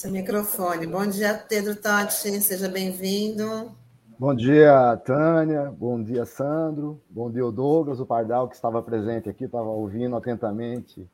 Seu 0.00 0.10
microfone. 0.10 0.86
Bom 0.86 1.06
dia, 1.06 1.34
Pedro 1.34 1.76
Tati, 1.76 2.40
seja 2.40 2.68
bem-vindo. 2.68 3.79
Bom 4.20 4.34
dia, 4.34 4.98
Tânia. 4.98 5.72
Bom 5.74 6.02
dia, 6.02 6.26
Sandro. 6.26 7.00
Bom 7.08 7.30
dia, 7.30 7.42
o 7.42 7.50
Douglas, 7.50 8.00
o 8.00 8.04
Pardal, 8.04 8.48
que 8.48 8.54
estava 8.54 8.82
presente 8.82 9.30
aqui, 9.30 9.44
estava 9.44 9.70
ouvindo 9.70 10.14
atentamente 10.14 11.08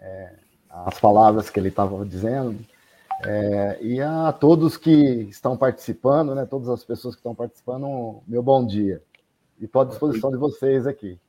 é, 0.00 0.32
as 0.68 0.98
palavras 0.98 1.48
que 1.48 1.60
ele 1.60 1.68
estava 1.68 2.04
dizendo. 2.04 2.58
É, 3.24 3.78
e 3.80 4.00
a 4.00 4.32
todos 4.32 4.76
que 4.76 4.90
estão 5.30 5.56
participando, 5.56 6.34
né, 6.34 6.44
todas 6.44 6.68
as 6.68 6.82
pessoas 6.82 7.14
que 7.14 7.20
estão 7.20 7.36
participando, 7.36 8.20
meu 8.26 8.42
bom 8.42 8.66
dia. 8.66 9.00
E 9.60 9.66
estou 9.66 9.82
à 9.82 9.84
disposição 9.84 10.32
de 10.32 10.36
vocês 10.36 10.88
aqui. 10.88 11.20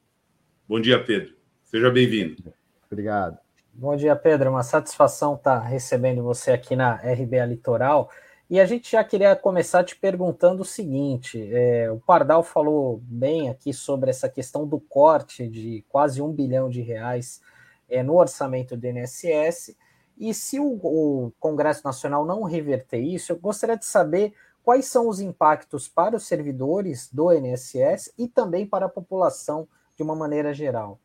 Bom 0.67 0.81
dia, 0.81 1.05
Pedro. 1.05 1.35
Seja 1.65 1.91
bem-vindo. 1.91 2.51
Obrigado. 2.91 3.37
Bom 3.71 3.95
dia, 3.95 4.15
Pedro. 4.15 4.49
Uma 4.49 4.63
satisfação 4.63 5.35
estar 5.35 5.59
recebendo 5.59 6.23
você 6.23 6.49
aqui 6.49 6.75
na 6.75 6.95
RBA 6.95 7.45
Litoral. 7.45 8.09
E 8.51 8.59
a 8.59 8.65
gente 8.65 8.91
já 8.91 9.01
queria 9.01 9.33
começar 9.33 9.81
te 9.81 9.95
perguntando 9.95 10.63
o 10.63 10.65
seguinte: 10.65 11.41
é, 11.53 11.89
o 11.89 12.01
Pardal 12.01 12.43
falou 12.43 12.99
bem 13.01 13.49
aqui 13.49 13.71
sobre 13.71 14.09
essa 14.09 14.27
questão 14.27 14.67
do 14.67 14.77
corte 14.77 15.47
de 15.47 15.85
quase 15.87 16.21
um 16.21 16.29
bilhão 16.29 16.69
de 16.69 16.81
reais 16.81 17.41
é, 17.87 18.03
no 18.03 18.17
orçamento 18.17 18.75
do 18.75 18.85
INSS. 18.85 19.73
E 20.17 20.33
se 20.33 20.59
o, 20.59 20.65
o 20.83 21.31
Congresso 21.39 21.85
Nacional 21.85 22.25
não 22.25 22.43
reverter 22.43 22.99
isso, 22.99 23.31
eu 23.31 23.39
gostaria 23.39 23.77
de 23.77 23.85
saber 23.85 24.33
quais 24.65 24.85
são 24.85 25.07
os 25.07 25.21
impactos 25.21 25.87
para 25.87 26.17
os 26.17 26.27
servidores 26.27 27.09
do 27.09 27.31
INSS 27.31 28.13
e 28.17 28.27
também 28.27 28.67
para 28.67 28.87
a 28.87 28.89
população 28.89 29.65
de 29.95 30.03
uma 30.03 30.13
maneira 30.13 30.53
geral. 30.53 30.99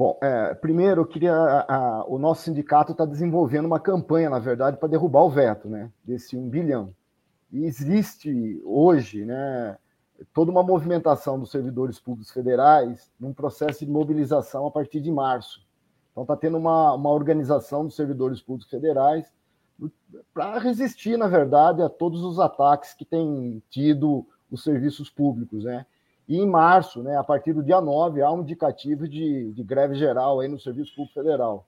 Bom, 0.00 0.16
é, 0.22 0.54
primeiro 0.54 1.02
eu 1.02 1.06
queria. 1.06 1.34
A, 1.34 1.76
a, 1.76 2.04
o 2.06 2.18
nosso 2.18 2.44
sindicato 2.44 2.92
está 2.92 3.04
desenvolvendo 3.04 3.66
uma 3.66 3.78
campanha, 3.78 4.30
na 4.30 4.38
verdade, 4.38 4.78
para 4.78 4.88
derrubar 4.88 5.24
o 5.24 5.28
veto, 5.28 5.68
né? 5.68 5.92
Desse 6.02 6.38
um 6.38 6.48
bilhão. 6.48 6.94
E 7.52 7.66
existe 7.66 8.62
hoje, 8.64 9.26
né? 9.26 9.76
Toda 10.32 10.50
uma 10.50 10.62
movimentação 10.62 11.38
dos 11.38 11.50
servidores 11.50 12.00
públicos 12.00 12.32
federais 12.32 13.12
num 13.20 13.34
processo 13.34 13.84
de 13.84 13.90
mobilização 13.90 14.66
a 14.66 14.70
partir 14.70 15.02
de 15.02 15.12
março. 15.12 15.60
Então 16.12 16.22
está 16.22 16.34
tendo 16.34 16.56
uma, 16.56 16.94
uma 16.94 17.10
organização 17.10 17.84
dos 17.84 17.94
servidores 17.94 18.40
públicos 18.40 18.70
federais 18.70 19.30
para 20.32 20.58
resistir, 20.60 21.18
na 21.18 21.28
verdade, 21.28 21.82
a 21.82 21.90
todos 21.90 22.24
os 22.24 22.40
ataques 22.40 22.94
que 22.94 23.04
têm 23.04 23.62
tido 23.68 24.26
os 24.50 24.64
serviços 24.64 25.10
públicos, 25.10 25.64
né? 25.64 25.84
E 26.30 26.36
em 26.36 26.46
março, 26.46 27.02
né, 27.02 27.16
a 27.16 27.24
partir 27.24 27.52
do 27.52 27.60
dia 27.60 27.80
9, 27.80 28.22
há 28.22 28.30
um 28.30 28.42
indicativo 28.42 29.08
de, 29.08 29.52
de 29.52 29.64
greve 29.64 29.96
geral 29.96 30.38
aí 30.38 30.46
no 30.46 30.60
Serviço 30.60 30.94
Público 30.94 31.12
Federal. 31.12 31.66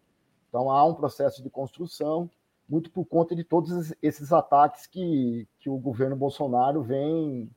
Então, 0.48 0.70
há 0.70 0.84
um 0.84 0.94
processo 0.94 1.42
de 1.42 1.50
construção, 1.50 2.30
muito 2.68 2.88
por 2.88 3.04
conta 3.04 3.34
de 3.34 3.42
todos 3.42 3.92
esses 4.00 4.32
ataques 4.32 4.86
que, 4.86 5.48
que 5.58 5.68
o 5.68 5.76
governo 5.76 6.14
Bolsonaro 6.14 6.80
vem, 6.80 7.50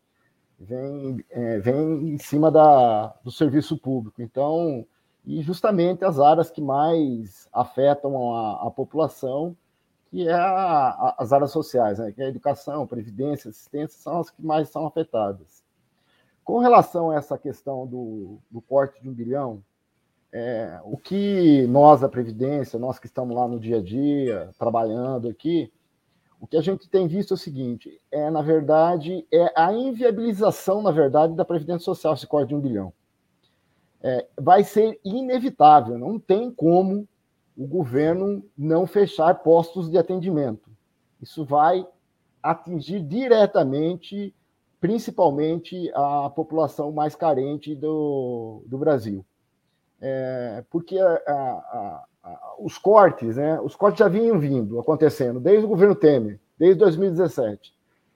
vem, 0.60 1.24
é, 1.30 1.60
vem 1.60 2.16
em 2.16 2.18
cima 2.18 2.50
da, 2.50 3.14
do 3.24 3.30
serviço 3.30 3.78
público. 3.78 4.20
Então, 4.20 4.84
e 5.24 5.44
justamente 5.44 6.04
as 6.04 6.20
áreas 6.20 6.50
que 6.50 6.60
mais 6.60 7.48
afetam 7.54 8.34
a, 8.34 8.66
a 8.66 8.72
população, 8.72 9.56
que 10.10 10.28
é 10.28 10.34
a, 10.34 10.88
a, 10.90 11.16
as 11.20 11.32
áreas 11.32 11.52
sociais, 11.52 12.00
né? 12.00 12.12
que 12.12 12.20
é 12.20 12.26
a 12.26 12.30
educação, 12.30 12.88
previdência, 12.88 13.52
assistência, 13.52 14.00
são 14.00 14.22
as 14.22 14.32
que 14.32 14.44
mais 14.44 14.70
são 14.70 14.88
afetadas. 14.88 15.65
Com 16.46 16.60
relação 16.60 17.10
a 17.10 17.16
essa 17.16 17.40
questão 17.40 17.88
do, 17.88 18.38
do 18.52 18.62
corte 18.62 19.02
de 19.02 19.10
um 19.10 19.14
bilhão, 19.14 19.64
é, 20.32 20.80
o 20.84 20.96
que 20.96 21.66
nós, 21.66 22.02
da 22.02 22.08
Previdência, 22.08 22.78
nós 22.78 23.00
que 23.00 23.08
estamos 23.08 23.36
lá 23.36 23.48
no 23.48 23.60
dia 23.60 23.78
a 23.78 23.82
dia, 23.82 24.52
trabalhando 24.60 25.28
aqui, 25.28 25.74
o 26.40 26.46
que 26.46 26.56
a 26.56 26.62
gente 26.62 26.88
tem 26.88 27.08
visto 27.08 27.34
é 27.34 27.36
o 27.36 27.38
seguinte: 27.38 28.00
é, 28.12 28.30
na 28.30 28.44
verdade, 28.44 29.26
é 29.34 29.52
a 29.56 29.74
inviabilização, 29.74 30.84
na 30.84 30.92
verdade, 30.92 31.34
da 31.34 31.44
Previdência 31.44 31.86
Social, 31.86 32.14
esse 32.14 32.28
corte 32.28 32.50
de 32.50 32.56
um 32.56 32.62
bilhão. 32.62 32.94
É, 34.04 34.28
vai 34.40 34.64
ser 34.64 35.00
inevitável, 35.04 35.98
não 35.98 36.20
tem 36.20 36.52
como 36.52 37.08
o 37.58 37.66
governo 37.66 38.46
não 38.56 38.86
fechar 38.86 39.34
postos 39.42 39.90
de 39.90 39.98
atendimento. 39.98 40.70
Isso 41.20 41.44
vai 41.44 41.88
atingir 42.44 43.02
diretamente 43.02 44.32
principalmente 44.86 45.92
a 45.96 46.30
população 46.30 46.92
mais 46.92 47.16
carente 47.16 47.74
do, 47.74 48.62
do 48.68 48.78
Brasil. 48.78 49.26
É, 50.00 50.64
porque 50.70 51.00
a, 51.00 51.08
a, 51.28 52.06
a, 52.24 52.56
os 52.60 52.78
cortes, 52.78 53.36
né, 53.36 53.60
os 53.62 53.76
cortes 53.76 53.98
já 53.98 54.08
vinham 54.08 54.40
vindo, 54.40 54.80
acontecendo, 54.80 55.40
desde 55.40 55.66
o 55.66 55.68
governo 55.68 55.96
Temer, 55.96 56.40
desde 56.56 56.78
2017. 56.78 57.74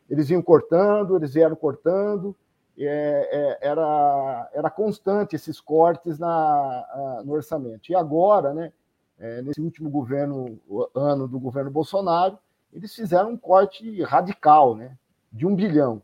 Eles 0.07 0.27
vinham 0.27 0.43
cortando, 0.43 1.15
eles 1.15 1.33
vieram 1.33 1.55
cortando, 1.55 2.35
é, 2.77 2.85
é, 3.31 3.67
era, 3.67 4.51
era 4.53 4.69
constante 4.69 5.35
esses 5.35 5.59
cortes 5.59 6.19
na, 6.19 7.23
no 7.25 7.33
orçamento. 7.33 7.91
E 7.91 7.95
agora, 7.95 8.53
né, 8.53 8.71
é, 9.17 9.41
nesse 9.41 9.59
último 9.59 9.89
governo, 9.89 10.59
ano 10.93 11.27
do 11.27 11.39
governo 11.39 11.71
Bolsonaro, 11.71 12.37
eles 12.71 12.93
fizeram 12.93 13.31
um 13.31 13.37
corte 13.37 14.03
radical, 14.03 14.75
né, 14.75 14.95
de 15.33 15.47
um 15.47 15.55
bilhão 15.55 16.03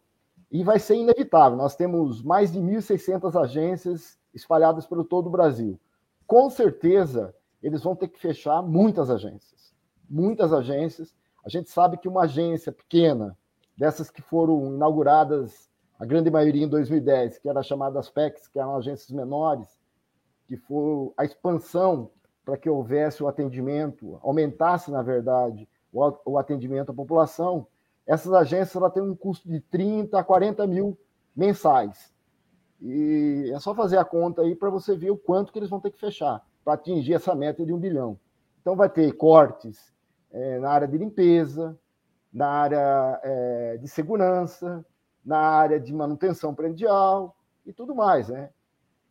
e 0.51 0.63
vai 0.63 0.79
ser 0.79 0.95
inevitável. 0.95 1.57
Nós 1.57 1.75
temos 1.75 2.21
mais 2.21 2.51
de 2.51 2.59
1.600 2.59 3.39
agências 3.41 4.17
espalhadas 4.33 4.85
pelo 4.85 5.03
todo 5.03 5.27
o 5.27 5.31
Brasil. 5.31 5.79
Com 6.27 6.49
certeza, 6.49 7.33
eles 7.61 7.83
vão 7.83 7.95
ter 7.95 8.07
que 8.07 8.19
fechar 8.19 8.61
muitas 8.61 9.09
agências. 9.09 9.73
Muitas 10.09 10.53
agências. 10.53 11.13
A 11.45 11.49
gente 11.49 11.69
sabe 11.69 11.97
que 11.97 12.07
uma 12.07 12.23
agência 12.23 12.71
pequena, 12.71 13.37
dessas 13.77 14.09
que 14.09 14.21
foram 14.21 14.73
inauguradas, 14.73 15.69
a 15.99 16.05
grande 16.05 16.29
maioria 16.29 16.65
em 16.65 16.69
2010, 16.69 17.39
que 17.39 17.49
eram 17.49 17.63
chamadas 17.63 18.09
PECs, 18.09 18.47
que 18.47 18.59
eram 18.59 18.75
agências 18.75 19.09
menores, 19.11 19.79
que 20.47 20.57
foi 20.57 21.11
a 21.17 21.25
expansão 21.25 22.11
para 22.43 22.57
que 22.57 22.69
houvesse 22.69 23.23
o 23.23 23.27
atendimento, 23.27 24.19
aumentasse, 24.21 24.91
na 24.91 25.01
verdade, 25.01 25.67
o 25.91 26.37
atendimento 26.37 26.91
à 26.91 26.93
população, 26.93 27.67
essas 28.05 28.31
agências 28.33 28.93
têm 28.93 29.03
um 29.03 29.15
custo 29.15 29.47
de 29.49 29.59
30 29.59 30.19
a 30.19 30.23
40 30.23 30.67
mil 30.67 30.97
mensais. 31.35 32.13
E 32.81 33.51
é 33.53 33.59
só 33.59 33.73
fazer 33.73 33.97
a 33.97 34.05
conta 34.05 34.41
aí 34.41 34.55
para 34.55 34.69
você 34.69 34.95
ver 34.95 35.09
o 35.09 35.17
quanto 35.17 35.51
que 35.51 35.59
eles 35.59 35.69
vão 35.69 35.79
ter 35.79 35.91
que 35.91 35.99
fechar 35.99 36.45
para 36.63 36.73
atingir 36.73 37.13
essa 37.13 37.33
meta 37.33 37.65
de 37.65 37.73
um 37.73 37.79
bilhão. 37.79 38.19
Então 38.61 38.75
vai 38.75 38.89
ter 38.89 39.11
cortes 39.13 39.93
é, 40.31 40.59
na 40.59 40.69
área 40.69 40.87
de 40.87 40.97
limpeza, 40.97 41.77
na 42.31 42.47
área 42.47 43.19
é, 43.23 43.77
de 43.77 43.87
segurança, 43.87 44.85
na 45.25 45.39
área 45.39 45.79
de 45.79 45.93
manutenção 45.93 46.53
predial 46.53 47.35
e 47.65 47.73
tudo 47.73 47.95
mais, 47.95 48.29
né? 48.29 48.49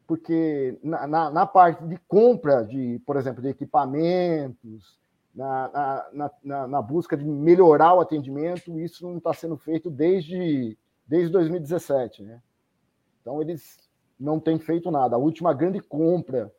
Porque 0.06 0.78
na, 0.82 1.06
na, 1.06 1.30
na 1.30 1.46
parte 1.46 1.84
de 1.84 1.96
compra 2.06 2.62
de, 2.62 3.00
por 3.06 3.16
exemplo, 3.16 3.42
de 3.42 3.48
equipamentos, 3.48 4.98
na, 5.34 6.06
na, 6.12 6.30
na, 6.42 6.68
na 6.68 6.82
busca 6.82 7.16
de 7.16 7.24
melhorar 7.24 7.94
o 7.94 8.00
atendimento, 8.00 8.78
isso 8.78 9.04
não 9.04 9.18
está 9.18 9.34
sendo 9.34 9.56
feito 9.56 9.90
desde, 9.90 10.78
desde 11.06 11.30
2017. 11.30 12.22
Né? 12.22 12.40
Então, 13.20 13.42
eles 13.42 13.90
não 14.18 14.38
têm 14.38 14.58
feito 14.58 14.90
nada. 14.90 15.16
A 15.16 15.18
última 15.18 15.52
grande 15.52 15.80
compra 15.80 16.52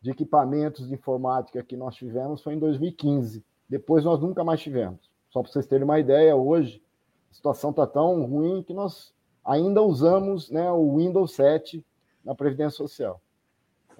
de 0.00 0.10
equipamentos 0.10 0.88
de 0.88 0.94
informática 0.94 1.62
que 1.62 1.76
nós 1.76 1.96
tivemos 1.96 2.42
foi 2.42 2.54
em 2.54 2.58
2015. 2.58 3.44
Depois, 3.68 4.04
nós 4.04 4.20
nunca 4.20 4.44
mais 4.44 4.60
tivemos. 4.60 5.10
Só 5.30 5.42
para 5.42 5.50
vocês 5.50 5.66
terem 5.66 5.84
uma 5.84 5.98
ideia, 5.98 6.34
hoje 6.36 6.82
a 7.30 7.34
situação 7.34 7.70
está 7.70 7.86
tão 7.86 8.24
ruim 8.24 8.62
que 8.62 8.72
nós 8.72 9.12
ainda 9.44 9.82
usamos 9.82 10.50
né, 10.50 10.70
o 10.70 10.96
Windows 10.96 11.32
7 11.32 11.84
na 12.24 12.34
Previdência 12.34 12.76
Social. 12.76 13.20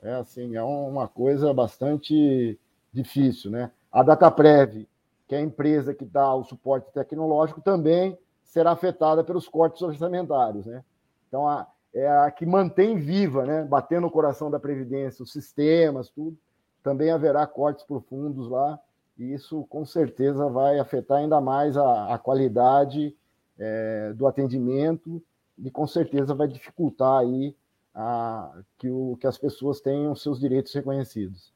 É 0.02 0.14
assim, 0.14 0.56
é 0.56 0.62
uma 0.62 1.06
coisa 1.06 1.52
bastante 1.52 2.58
difícil, 2.92 3.50
né? 3.50 3.70
A 3.92 4.02
Dataprev, 4.02 4.86
que 5.26 5.34
é 5.34 5.38
a 5.38 5.42
empresa 5.42 5.94
que 5.94 6.04
dá 6.04 6.34
o 6.34 6.44
suporte 6.44 6.92
tecnológico, 6.92 7.60
também 7.60 8.18
será 8.44 8.72
afetada 8.72 9.22
pelos 9.22 9.48
cortes 9.48 9.82
orçamentários. 9.82 10.66
Né? 10.66 10.82
Então, 11.28 11.46
a, 11.48 11.66
é 11.94 12.08
a 12.08 12.30
que 12.30 12.46
mantém 12.46 12.96
viva, 12.96 13.44
né? 13.44 13.64
batendo 13.64 14.02
no 14.02 14.10
coração 14.10 14.50
da 14.50 14.58
Previdência, 14.58 15.22
os 15.22 15.32
sistemas, 15.32 16.08
tudo. 16.08 16.36
Também 16.82 17.10
haverá 17.10 17.46
cortes 17.46 17.84
profundos 17.84 18.48
lá, 18.48 18.78
e 19.18 19.34
isso 19.34 19.66
com 19.68 19.84
certeza 19.84 20.48
vai 20.48 20.78
afetar 20.78 21.18
ainda 21.18 21.40
mais 21.40 21.76
a, 21.76 22.14
a 22.14 22.18
qualidade 22.18 23.14
é, 23.58 24.12
do 24.14 24.26
atendimento 24.26 25.22
e 25.58 25.70
com 25.70 25.86
certeza 25.86 26.34
vai 26.34 26.48
dificultar 26.48 27.18
aí 27.18 27.54
a, 27.94 28.50
que, 28.78 28.88
o, 28.88 29.16
que 29.20 29.26
as 29.26 29.36
pessoas 29.36 29.80
tenham 29.80 30.14
seus 30.14 30.40
direitos 30.40 30.72
reconhecidos. 30.72 31.52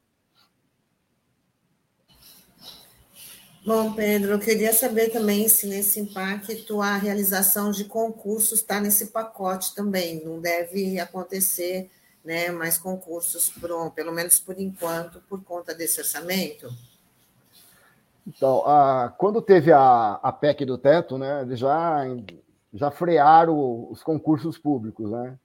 Bom, 3.65 3.93
Pedro, 3.93 4.33
eu 4.33 4.39
queria 4.39 4.71
saber 4.71 5.09
também 5.09 5.47
se 5.47 5.65
nesse 5.65 5.99
impacto 5.99 6.83
a 6.83 6.97
realização 6.97 7.71
de 7.71 7.85
concursos 7.85 8.59
está 8.59 8.79
nesse 8.79 9.07
pacote 9.07 9.73
também. 9.73 10.23
Não 10.23 10.39
deve 10.39 10.99
acontecer 10.99 11.89
né, 12.23 12.51
mais 12.51 12.77
concursos, 12.77 13.49
por, 13.49 13.91
pelo 13.91 14.11
menos 14.11 14.39
por 14.39 14.59
enquanto, 14.59 15.19
por 15.21 15.43
conta 15.43 15.73
desse 15.73 15.99
orçamento? 15.99 16.69
Então, 18.27 18.63
a, 18.67 19.11
quando 19.17 19.41
teve 19.41 19.71
a, 19.71 20.19
a 20.21 20.31
PEC 20.31 20.63
do 20.63 20.77
teto, 20.77 21.17
né, 21.17 21.43
já, 21.53 22.03
já 22.71 22.91
frearam 22.91 23.87
os 23.89 24.03
concursos 24.03 24.59
públicos. 24.59 25.09
Né? 25.09 25.39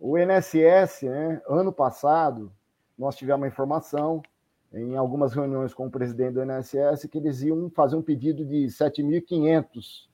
O 0.00 0.16
INSS, 0.16 1.02
né, 1.02 1.42
ano 1.46 1.72
passado, 1.72 2.50
nós 2.98 3.16
tivemos 3.16 3.42
uma 3.42 3.48
informação 3.48 4.22
em 4.76 4.96
algumas 4.96 5.32
reuniões 5.32 5.72
com 5.72 5.86
o 5.86 5.90
presidente 5.90 6.34
do 6.34 6.42
INSS 6.42 7.06
que 7.10 7.18
eles 7.18 7.42
iam 7.42 7.70
fazer 7.70 7.96
um 7.96 8.02
pedido 8.02 8.44
de 8.44 8.66
7.500 8.66 10.06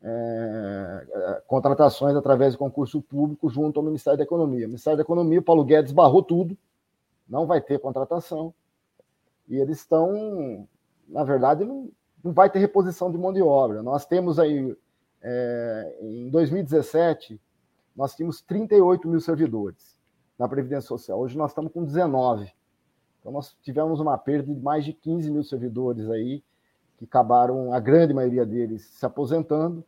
é, 0.00 1.06
é, 1.10 1.42
contratações 1.46 2.16
através 2.16 2.52
de 2.52 2.58
concurso 2.58 3.02
público 3.02 3.50
junto 3.50 3.78
ao 3.78 3.84
Ministério 3.84 4.16
da 4.16 4.24
Economia. 4.24 4.66
O 4.66 4.68
Ministério 4.68 4.96
da 4.96 5.02
Economia, 5.02 5.42
Paulo 5.42 5.64
Guedes 5.64 5.92
barrou 5.92 6.22
tudo, 6.22 6.56
não 7.28 7.46
vai 7.46 7.60
ter 7.60 7.78
contratação, 7.78 8.54
e 9.48 9.56
eles 9.56 9.78
estão, 9.80 10.66
na 11.06 11.24
verdade, 11.24 11.64
não, 11.64 11.90
não 12.22 12.32
vai 12.32 12.48
ter 12.48 12.60
reposição 12.60 13.10
de 13.10 13.18
mão 13.18 13.32
de 13.32 13.42
obra. 13.42 13.82
Nós 13.82 14.06
temos 14.06 14.38
aí, 14.38 14.74
é, 15.20 15.98
em 16.00 16.30
2017, 16.30 17.40
nós 17.94 18.14
tínhamos 18.14 18.40
38 18.40 19.06
mil 19.08 19.20
servidores 19.20 19.98
na 20.38 20.48
Previdência 20.48 20.86
Social, 20.86 21.18
hoje 21.18 21.36
nós 21.36 21.50
estamos 21.50 21.72
com 21.72 21.84
19. 21.84 22.52
Então, 23.20 23.32
nós 23.32 23.56
tivemos 23.62 24.00
uma 24.00 24.16
perda 24.16 24.52
de 24.52 24.60
mais 24.60 24.84
de 24.84 24.92
15 24.92 25.30
mil 25.30 25.44
servidores 25.44 26.08
aí, 26.10 26.42
que 26.98 27.04
acabaram, 27.04 27.72
a 27.72 27.80
grande 27.80 28.12
maioria 28.12 28.44
deles, 28.44 28.84
se 28.84 29.04
aposentando 29.04 29.84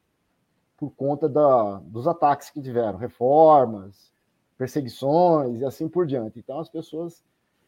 por 0.77 0.91
conta 0.91 1.29
da, 1.29 1.81
dos 1.85 2.06
ataques 2.06 2.50
que 2.50 2.62
tiveram, 2.62 2.99
reformas, 2.99 4.12
perseguições 4.56 5.61
e 5.61 5.65
assim 5.65 5.88
por 5.88 6.06
diante. 6.06 6.38
Então, 6.38 6.59
as 6.59 6.69
pessoas 6.69 7.23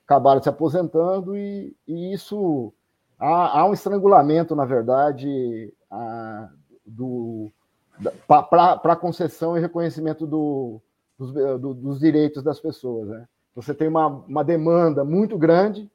acabaram 0.06 0.42
se 0.42 0.48
aposentando 0.48 1.36
e, 1.36 1.74
e 1.86 2.12
isso 2.12 2.72
há, 3.18 3.60
há, 3.60 3.66
um 3.66 3.72
estrangulamento, 3.72 4.54
na 4.54 4.64
verdade, 4.64 5.72
a, 5.90 6.50
do 6.86 7.50
para 8.26 8.96
concessão 8.96 9.56
e 9.56 9.60
reconhecimento 9.60 10.26
do, 10.26 10.80
dos, 11.18 11.32
do, 11.32 11.74
dos 11.74 12.00
direitos 12.00 12.42
das 12.42 12.58
pessoas. 12.58 13.08
Né? 13.08 13.28
Você 13.54 13.74
tem 13.74 13.88
uma, 13.88 14.06
uma 14.06 14.42
demanda 14.42 15.04
muito 15.04 15.36
grande 15.36 15.90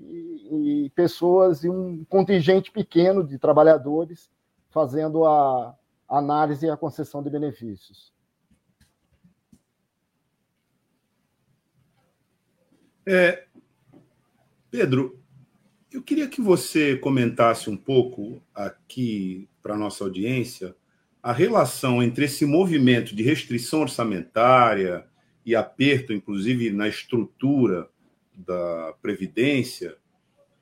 e, 0.00 0.84
e, 0.86 0.90
pessoas 0.90 1.62
e 1.64 1.68
um 1.68 2.04
contingente 2.04 2.70
pequeno 2.70 3.22
de 3.22 3.38
trabalhadores 3.38 4.30
fazendo 4.70 5.24
a, 5.24 5.76
análise 6.08 6.66
e 6.66 6.70
a 6.70 6.76
concessão 6.76 7.22
de 7.22 7.28
benefícios. 7.28 8.12
É, 13.06 13.46
Pedro, 14.70 15.22
eu 15.90 16.02
queria 16.02 16.28
que 16.28 16.40
você 16.40 16.96
comentasse 16.96 17.68
um 17.68 17.76
pouco 17.76 18.42
aqui 18.54 19.48
para 19.62 19.74
a 19.74 19.78
nossa 19.78 20.04
audiência 20.04 20.74
a 21.22 21.32
relação 21.32 22.02
entre 22.02 22.26
esse 22.26 22.46
movimento 22.46 23.14
de 23.14 23.22
restrição 23.22 23.80
orçamentária 23.80 25.07
e 25.48 25.56
aperto, 25.56 26.12
inclusive 26.12 26.70
na 26.70 26.86
estrutura 26.88 27.88
da 28.36 28.94
Previdência, 29.00 29.96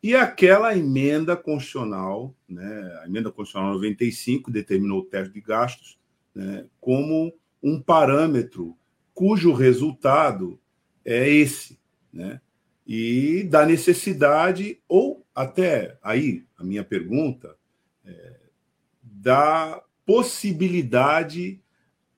e 0.01 0.15
aquela 0.15 0.77
emenda 0.79 1.37
constitucional, 1.37 2.33
né, 2.49 3.01
a 3.03 3.07
emenda 3.07 3.33
constitucional 3.33 3.75
95 3.75 4.49
determinou 4.49 5.01
o 5.01 5.05
teto 5.05 5.33
de 5.33 5.41
gastos 5.41 5.99
né, 6.33 6.67
como 6.81 7.35
um 7.61 7.83
parâmetro 7.83 8.77
cujo 9.13 9.53
resultado 9.53 10.61
é 11.05 11.29
esse, 11.29 11.81
né? 12.13 12.41
E 12.87 13.43
da 13.51 13.67
necessidade 13.67 14.81
ou 14.89 15.27
até 15.35 15.99
aí 16.01 16.45
a 16.57 16.63
minha 16.63 16.85
pergunta 16.85 17.57
é, 18.05 18.37
da 19.03 19.83
possibilidade 20.05 21.61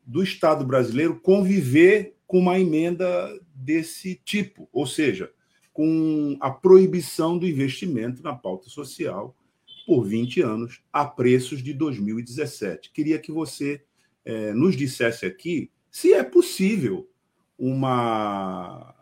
do 0.04 0.22
Estado 0.22 0.66
brasileiro 0.66 1.18
conviver 1.18 2.17
com 2.28 2.38
uma 2.38 2.60
emenda 2.60 3.40
desse 3.54 4.14
tipo, 4.14 4.68
ou 4.70 4.86
seja, 4.86 5.32
com 5.72 6.36
a 6.40 6.50
proibição 6.50 7.38
do 7.38 7.48
investimento 7.48 8.22
na 8.22 8.34
pauta 8.34 8.68
social 8.68 9.34
por 9.86 10.04
20 10.04 10.42
anos, 10.42 10.82
a 10.92 11.06
preços 11.06 11.62
de 11.62 11.72
2017. 11.72 12.92
Queria 12.92 13.18
que 13.18 13.32
você 13.32 13.82
é, 14.24 14.52
nos 14.52 14.76
dissesse 14.76 15.24
aqui 15.24 15.70
se 15.90 16.12
é 16.12 16.22
possível 16.22 17.08
uma 17.58 18.94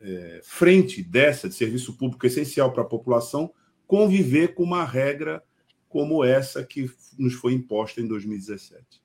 é, 0.00 0.40
frente 0.42 1.04
dessa, 1.04 1.48
de 1.48 1.54
serviço 1.54 1.96
público 1.96 2.26
essencial 2.26 2.72
para 2.72 2.82
a 2.82 2.86
população, 2.86 3.54
conviver 3.86 4.54
com 4.54 4.64
uma 4.64 4.84
regra 4.84 5.40
como 5.88 6.24
essa 6.24 6.64
que 6.64 6.90
nos 7.16 7.34
foi 7.34 7.52
imposta 7.52 8.00
em 8.00 8.08
2017. 8.08 9.00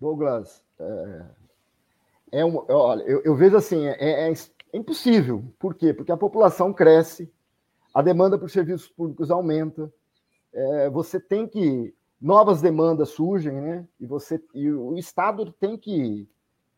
Douglas, 0.00 0.64
é, 0.80 1.26
é 2.32 2.44
um, 2.44 2.64
olha, 2.68 3.02
eu, 3.02 3.22
eu, 3.22 3.34
vejo 3.34 3.56
assim, 3.56 3.86
é, 3.86 4.28
é, 4.28 4.32
é 4.32 4.76
impossível. 4.76 5.44
Por 5.58 5.74
quê? 5.74 5.92
Porque 5.92 6.12
a 6.12 6.16
população 6.16 6.72
cresce, 6.72 7.32
a 7.94 8.02
demanda 8.02 8.38
por 8.38 8.50
serviços 8.50 8.88
públicos 8.88 9.30
aumenta, 9.30 9.92
é, 10.52 10.90
você 10.90 11.20
tem 11.20 11.46
que 11.46 11.94
novas 12.20 12.62
demandas 12.62 13.10
surgem, 13.10 13.60
né? 13.60 13.86
E 14.00 14.06
você 14.06 14.42
e 14.54 14.70
o 14.70 14.96
Estado 14.96 15.52
tem 15.52 15.76
que 15.76 16.28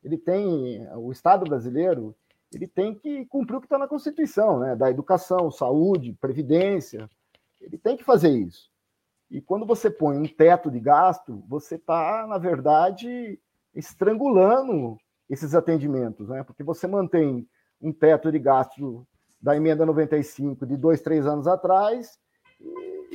ele 0.05 0.19
tem 0.19 0.87
o 0.97 1.12
Estado 1.12 1.45
brasileiro 1.49 2.15
ele 2.53 2.67
tem 2.67 2.95
que 2.95 3.27
cumprir 3.27 3.56
o 3.56 3.61
que 3.61 3.67
está 3.67 3.79
na 3.79 3.89
Constituição, 3.89 4.59
né? 4.59 4.75
Da 4.75 4.91
educação, 4.91 5.50
saúde, 5.50 6.17
previdência, 6.19 7.09
ele 7.61 7.77
tem 7.77 7.97
que 7.97 8.05
fazer 8.05 8.31
isso. 8.31 8.71
E 9.31 9.41
quando 9.41 9.67
você 9.67 9.91
põe 9.91 10.17
um 10.17 10.27
teto 10.27 10.71
de 10.71 10.81
gasto, 10.81 11.45
você 11.47 11.75
está, 11.75 12.27
na 12.27 12.39
verdade, 12.39 13.39
estrangulando 13.75 14.99
esses 15.28 15.54
atendimentos, 15.54 16.28
né? 16.28 16.42
Porque 16.42 16.62
você 16.62 16.86
mantém 16.86 17.46
um 17.80 17.92
teto 17.92 18.30
de 18.32 18.38
gasto 18.38 19.06
da 19.40 19.56
emenda 19.56 19.87
95 19.87 20.66
de 20.66 20.76
dois, 20.76 21.00
três 21.00 21.26
anos 21.26 21.47
atrás, 21.47 22.18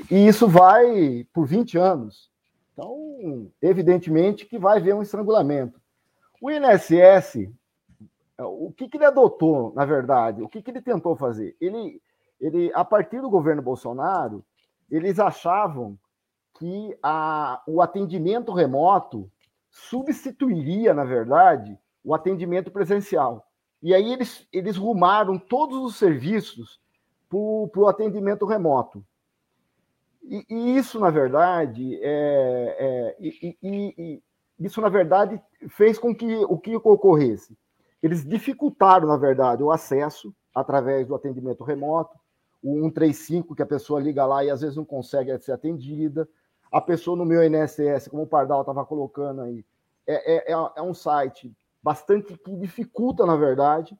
e 0.09 0.27
isso 0.27 0.47
vai 0.47 1.27
por 1.33 1.45
20 1.45 1.77
anos. 1.77 2.31
Então, 2.71 3.51
evidentemente 3.61 4.45
que 4.45 4.57
vai 4.57 4.77
haver 4.77 4.95
um 4.95 5.01
estrangulamento. 5.01 5.79
O 6.41 6.49
INSS, 6.49 7.49
o 8.39 8.71
que, 8.71 8.89
que 8.89 8.97
ele 8.97 9.05
adotou, 9.05 9.73
na 9.75 9.85
verdade, 9.85 10.41
o 10.41 10.49
que, 10.49 10.61
que 10.61 10.71
ele 10.71 10.81
tentou 10.81 11.15
fazer? 11.15 11.55
Ele, 11.61 12.01
ele, 12.39 12.71
a 12.73 12.83
partir 12.83 13.21
do 13.21 13.29
governo 13.29 13.61
Bolsonaro, 13.61 14.43
eles 14.89 15.19
achavam 15.19 15.97
que 16.57 16.97
a, 17.01 17.61
o 17.67 17.81
atendimento 17.81 18.51
remoto 18.51 19.29
substituiria, 19.69 20.93
na 20.93 21.03
verdade, 21.03 21.77
o 22.03 22.13
atendimento 22.13 22.71
presencial. 22.71 23.47
E 23.81 23.93
aí 23.93 24.13
eles, 24.13 24.47
eles 24.51 24.77
rumaram 24.77 25.37
todos 25.37 25.77
os 25.77 25.95
serviços 25.97 26.79
para 27.29 27.37
o 27.81 27.87
atendimento 27.87 28.45
remoto. 28.45 29.03
E, 30.23 30.45
e, 30.49 30.77
isso, 30.77 30.99
na 30.99 31.09
verdade, 31.09 31.99
é, 32.01 32.77
é 32.79 33.15
e, 33.19 33.57
e, 33.61 34.23
isso, 34.59 34.79
na 34.79 34.89
verdade, 34.89 35.41
fez 35.69 35.97
com 35.97 36.15
que 36.15 36.45
o 36.45 36.57
que 36.57 36.75
ocorresse? 36.75 37.57
Eles 38.01 38.25
dificultaram, 38.25 39.07
na 39.07 39.17
verdade, 39.17 39.63
o 39.63 39.71
acesso 39.71 40.33
através 40.53 41.07
do 41.07 41.15
atendimento 41.15 41.63
remoto, 41.63 42.17
o 42.61 42.75
135, 42.75 43.55
que 43.55 43.61
a 43.61 43.65
pessoa 43.65 43.99
liga 43.99 44.25
lá 44.25 44.45
e 44.45 44.49
às 44.49 44.61
vezes 44.61 44.77
não 44.77 44.85
consegue 44.85 45.37
ser 45.39 45.51
atendida. 45.51 46.27
A 46.71 46.79
pessoa 46.79 47.17
no 47.17 47.25
meu 47.25 47.43
INSS, 47.43 48.07
como 48.07 48.23
o 48.23 48.27
Pardal 48.27 48.61
estava 48.61 48.85
colocando 48.85 49.41
aí, 49.41 49.65
é, 50.07 50.35
é, 50.35 50.51
é 50.51 50.81
um 50.81 50.93
site 50.93 51.51
bastante 51.83 52.37
que 52.37 52.55
dificulta, 52.55 53.25
na 53.25 53.35
verdade. 53.35 53.97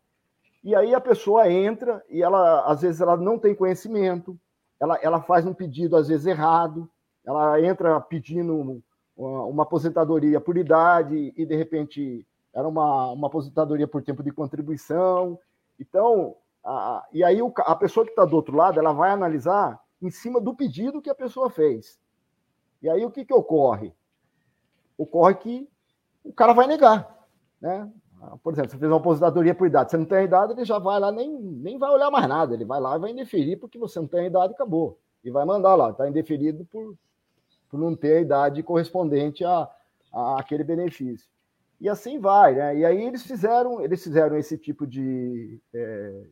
E 0.64 0.74
aí 0.74 0.96
a 0.96 1.02
pessoa 1.02 1.52
entra 1.52 2.02
e 2.10 2.24
ela, 2.24 2.66
às 2.66 2.82
vezes, 2.82 3.02
ela 3.02 3.18
não 3.18 3.38
tem 3.38 3.54
conhecimento, 3.54 4.40
ela, 4.80 4.98
ela 5.02 5.22
faz 5.22 5.46
um 5.46 5.54
pedido, 5.54 5.98
às 5.98 6.08
vezes, 6.08 6.26
errado, 6.26 6.90
ela 7.26 7.60
entra 7.62 8.00
pedindo 8.00 8.82
uma, 9.18 9.46
uma 9.46 9.64
aposentadoria 9.64 10.40
por 10.40 10.58
idade 10.58 11.34
e, 11.36 11.46
de 11.46 11.56
repente, 11.56 12.26
era 12.54 12.68
uma, 12.68 13.12
uma 13.12 13.28
aposentadoria 13.28 13.88
por 13.88 14.02
tempo 14.02 14.24
de 14.24 14.32
contribuição. 14.32 15.38
Então, 15.80 16.36
a, 16.64 17.06
e 17.12 17.24
aí 17.24 17.42
o, 17.42 17.52
a 17.58 17.76
pessoa 17.76 18.06
que 18.06 18.12
está 18.12 18.24
do 18.24 18.36
outro 18.36 18.56
lado, 18.56 18.80
ela 18.80 18.94
vai 18.94 19.12
analisar 19.12 19.82
em 20.02 20.10
cima 20.10 20.40
do 20.40 20.56
pedido 20.56 21.02
que 21.02 21.10
a 21.10 21.16
pessoa 21.16 21.50
fez. 21.50 22.00
E 22.82 22.90
aí 22.90 23.04
o 23.06 23.12
que, 23.12 23.26
que 23.26 23.34
ocorre? 23.34 23.94
Ocorre 24.98 25.36
que 25.36 25.70
o 26.24 26.34
cara 26.34 26.54
vai 26.54 26.68
negar. 26.68 27.23
Né? 27.64 27.90
Por 28.44 28.52
exemplo, 28.52 28.72
você 28.72 28.78
fez 28.78 28.92
uma 28.92 28.98
aposentadoria 28.98 29.56
por 29.56 29.66
idade, 29.66 29.92
você 29.92 29.98
não 29.98 30.06
tem 30.06 30.18
a 30.18 30.24
idade, 30.24 30.52
ele 30.52 30.66
já 30.66 30.80
vai 30.80 31.00
lá, 31.00 31.12
nem, 31.14 31.32
nem 31.32 31.78
vai 31.78 31.90
olhar 31.90 32.12
mais 32.12 32.28
nada, 32.28 32.54
ele 32.54 32.66
vai 32.66 32.80
lá 32.80 32.98
e 32.98 33.00
vai 33.00 33.12
indeferir 33.12 33.58
porque 33.58 33.80
você 33.80 34.00
não 34.00 34.08
tem 34.08 34.22
a 34.22 34.28
idade 34.28 34.54
acabou. 34.54 35.00
E 35.24 35.32
vai 35.32 35.46
mandar 35.46 35.76
lá, 35.76 35.92
está 35.92 36.08
indeferido 36.08 36.66
por, 36.66 36.98
por 37.70 37.80
não 37.80 37.96
ter 37.96 38.18
a 38.18 38.22
idade 38.22 38.62
correspondente 38.64 39.46
a, 39.46 39.70
a 40.12 40.40
aquele 40.40 40.64
benefício. 40.64 41.30
E 41.80 41.88
assim 41.88 42.20
vai, 42.20 42.54
né? 42.56 42.78
E 42.78 42.86
aí 42.86 43.02
eles 43.02 43.24
fizeram, 43.24 43.82
eles 43.82 44.04
fizeram 44.04 44.38
esse 44.38 44.58
tipo 44.58 44.86
de 44.86 45.62
é, 45.74 46.24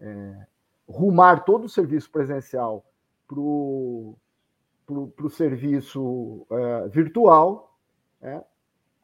é, 0.00 0.46
rumar 0.88 1.44
todo 1.44 1.64
o 1.64 1.68
serviço 1.68 2.10
presencial 2.10 2.84
para 3.28 3.38
o 3.40 4.16
serviço 5.30 6.44
é, 6.50 6.88
virtual, 6.88 7.76
né? 8.20 8.42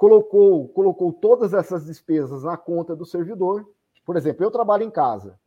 Colocou, 0.05 0.69
colocou 0.69 1.13
todas 1.15 1.55
essas 1.55 1.87
despesas 1.87 2.43
na 2.45 2.59
conta 2.59 2.95
do 2.95 3.07
servidor. 3.07 3.67
Por 4.05 4.19
exemplo, 4.19 4.45
eu 4.45 4.51
trabalho 4.51 4.83
em 4.83 4.91
casa, 4.91 5.41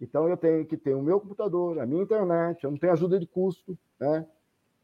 então 0.00 0.28
eu 0.28 0.36
tenho 0.36 0.66
que 0.66 0.76
ter 0.76 0.92
o 0.92 1.00
meu 1.00 1.20
computador, 1.20 1.78
a 1.78 1.86
minha 1.86 2.02
internet, 2.02 2.64
eu 2.64 2.72
não 2.72 2.78
tenho 2.78 2.92
ajuda 2.92 3.20
de 3.20 3.28
custo, 3.28 3.78
né? 4.00 4.26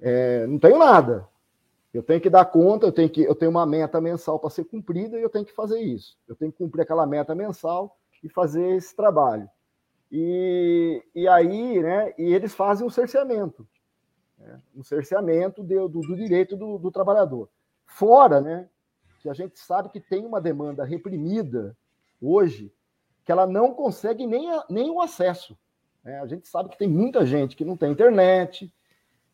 É, 0.01 0.47
não 0.47 0.61
tenho 0.61 0.79
nada. 0.79 1.27
Eu 1.93 2.01
tenho 2.01 2.21
que 2.21 2.31
dar 2.31 2.45
conta, 2.45 2.87
eu 2.87 2.93
tenho 2.93 3.11
que 3.11 3.25
eu 3.25 3.35
tenho 3.35 3.51
uma 3.51 3.67
meta 3.67 4.01
mensal 4.01 4.39
para 4.39 4.51
ser 4.51 4.63
cumprida 4.63 5.19
e 5.19 5.23
eu 5.23 5.29
tenho 5.29 5.45
que 5.45 5.53
fazer 5.53 5.81
isso. 5.81 6.17
Eu 6.29 6.37
tenho 6.37 6.53
que 6.53 6.59
cumprir 6.59 6.83
aquela 6.83 7.05
meta 7.05 7.35
mensal 7.35 7.99
e 8.23 8.29
fazer 8.29 8.77
esse 8.77 8.95
trabalho. 8.95 9.51
E, 10.13 11.03
e 11.13 11.27
aí, 11.27 11.83
né? 11.83 12.15
E 12.17 12.33
eles 12.33 12.55
fazem 12.55 12.87
um 12.87 12.91
cerceamento, 12.91 13.67
né, 14.39 14.63
um 14.77 14.85
cerceamento 14.85 15.65
do, 15.65 15.89
do, 15.89 16.01
do 16.03 16.15
direito 16.15 16.57
do, 16.57 16.79
do 16.79 16.93
trabalhador. 16.93 17.49
Fora, 17.85 18.41
né? 18.41 18.69
Que 19.19 19.29
a 19.29 19.35
gente 19.35 19.59
sabe 19.59 19.89
que 19.91 20.01
tem 20.01 20.25
uma 20.25 20.41
demanda 20.41 20.85
reprimida 20.85 21.77
hoje, 22.21 22.73
que 23.25 23.33
ela 23.33 23.47
não 23.47 23.75
consegue 23.75 24.27
nem, 24.27 24.51
a, 24.51 24.65
nem 24.71 24.91
o 24.91 25.01
acesso. 25.01 25.57
Né? 26.03 26.21
A 26.21 26.27
gente 26.27 26.49
sabe 26.49 26.71
que 26.71 26.79
tem 26.79 26.89
muita 26.89 27.27
gente 27.27 27.57
que 27.57 27.65
não 27.65 27.77
tem 27.77 27.93
internet, 27.93 28.73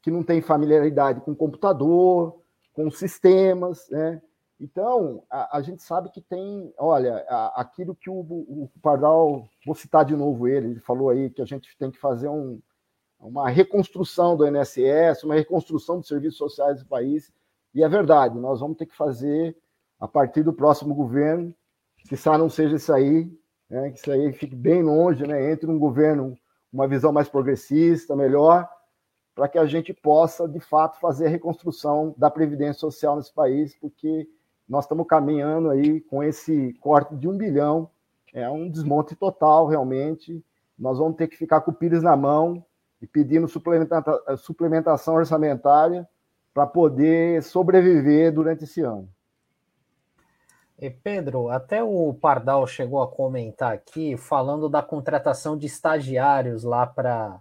que 0.02 0.10
não 0.10 0.22
tem 0.22 0.40
familiaridade 0.40 1.20
com 1.20 1.34
computador, 1.34 2.40
com 2.72 2.90
sistemas, 2.90 3.88
né? 3.88 4.20
Então, 4.60 5.22
a, 5.28 5.58
a 5.58 5.62
gente 5.62 5.82
sabe 5.82 6.10
que 6.10 6.20
tem, 6.20 6.72
olha, 6.78 7.24
a, 7.28 7.60
aquilo 7.60 7.94
que 7.94 8.08
o, 8.08 8.20
o, 8.20 8.70
Pardal, 8.80 9.48
vou 9.66 9.74
citar 9.74 10.04
de 10.04 10.14
novo 10.14 10.46
ele, 10.46 10.68
ele 10.68 10.80
falou 10.80 11.10
aí 11.10 11.28
que 11.28 11.42
a 11.42 11.44
gente 11.44 11.76
tem 11.76 11.90
que 11.90 11.98
fazer 11.98 12.28
um, 12.28 12.60
uma 13.18 13.48
reconstrução 13.48 14.36
do 14.36 14.46
INSS, 14.46 15.24
uma 15.24 15.34
reconstrução 15.34 15.98
dos 15.98 16.08
serviços 16.08 16.38
sociais 16.38 16.82
do 16.82 16.86
país, 16.88 17.32
e 17.74 17.82
é 17.82 17.88
verdade, 17.88 18.38
nós 18.38 18.60
vamos 18.60 18.76
ter 18.76 18.86
que 18.86 18.96
fazer 18.96 19.56
a 20.04 20.08
partir 20.08 20.42
do 20.42 20.52
próximo 20.52 20.94
governo, 20.94 21.54
que 22.06 22.14
só 22.14 22.36
não 22.36 22.50
seja 22.50 22.76
isso 22.76 22.92
aí, 22.92 23.32
né, 23.70 23.88
que 23.90 23.98
isso 23.98 24.12
aí 24.12 24.30
fique 24.34 24.54
bem 24.54 24.82
longe, 24.82 25.26
né, 25.26 25.50
entre 25.50 25.70
um 25.70 25.78
governo, 25.78 26.36
uma 26.70 26.86
visão 26.86 27.10
mais 27.10 27.26
progressista, 27.26 28.14
melhor, 28.14 28.68
para 29.34 29.48
que 29.48 29.56
a 29.56 29.64
gente 29.64 29.94
possa, 29.94 30.46
de 30.46 30.60
fato, 30.60 31.00
fazer 31.00 31.24
a 31.24 31.30
reconstrução 31.30 32.14
da 32.18 32.30
Previdência 32.30 32.80
Social 32.80 33.16
nesse 33.16 33.32
país, 33.32 33.74
porque 33.80 34.28
nós 34.68 34.84
estamos 34.84 35.06
caminhando 35.06 35.70
aí 35.70 36.02
com 36.02 36.22
esse 36.22 36.74
corte 36.82 37.16
de 37.16 37.26
um 37.26 37.38
bilhão, 37.38 37.88
é 38.34 38.46
um 38.50 38.68
desmonte 38.68 39.16
total, 39.16 39.66
realmente. 39.66 40.44
Nós 40.78 40.98
vamos 40.98 41.16
ter 41.16 41.28
que 41.28 41.36
ficar 41.38 41.62
com 41.62 41.70
o 41.70 41.74
pires 41.74 42.02
na 42.02 42.14
mão 42.14 42.62
e 43.00 43.06
pedindo 43.06 43.48
suplementação 43.48 45.14
orçamentária 45.14 46.06
para 46.52 46.66
poder 46.66 47.42
sobreviver 47.42 48.34
durante 48.34 48.64
esse 48.64 48.82
ano. 48.82 49.08
E 50.78 50.90
Pedro, 50.90 51.48
até 51.50 51.82
o 51.82 52.12
Pardal 52.14 52.66
chegou 52.66 53.00
a 53.00 53.08
comentar 53.08 53.72
aqui, 53.72 54.16
falando 54.16 54.68
da 54.68 54.82
contratação 54.82 55.56
de 55.56 55.66
estagiários 55.66 56.64
lá 56.64 56.84
para 56.84 57.40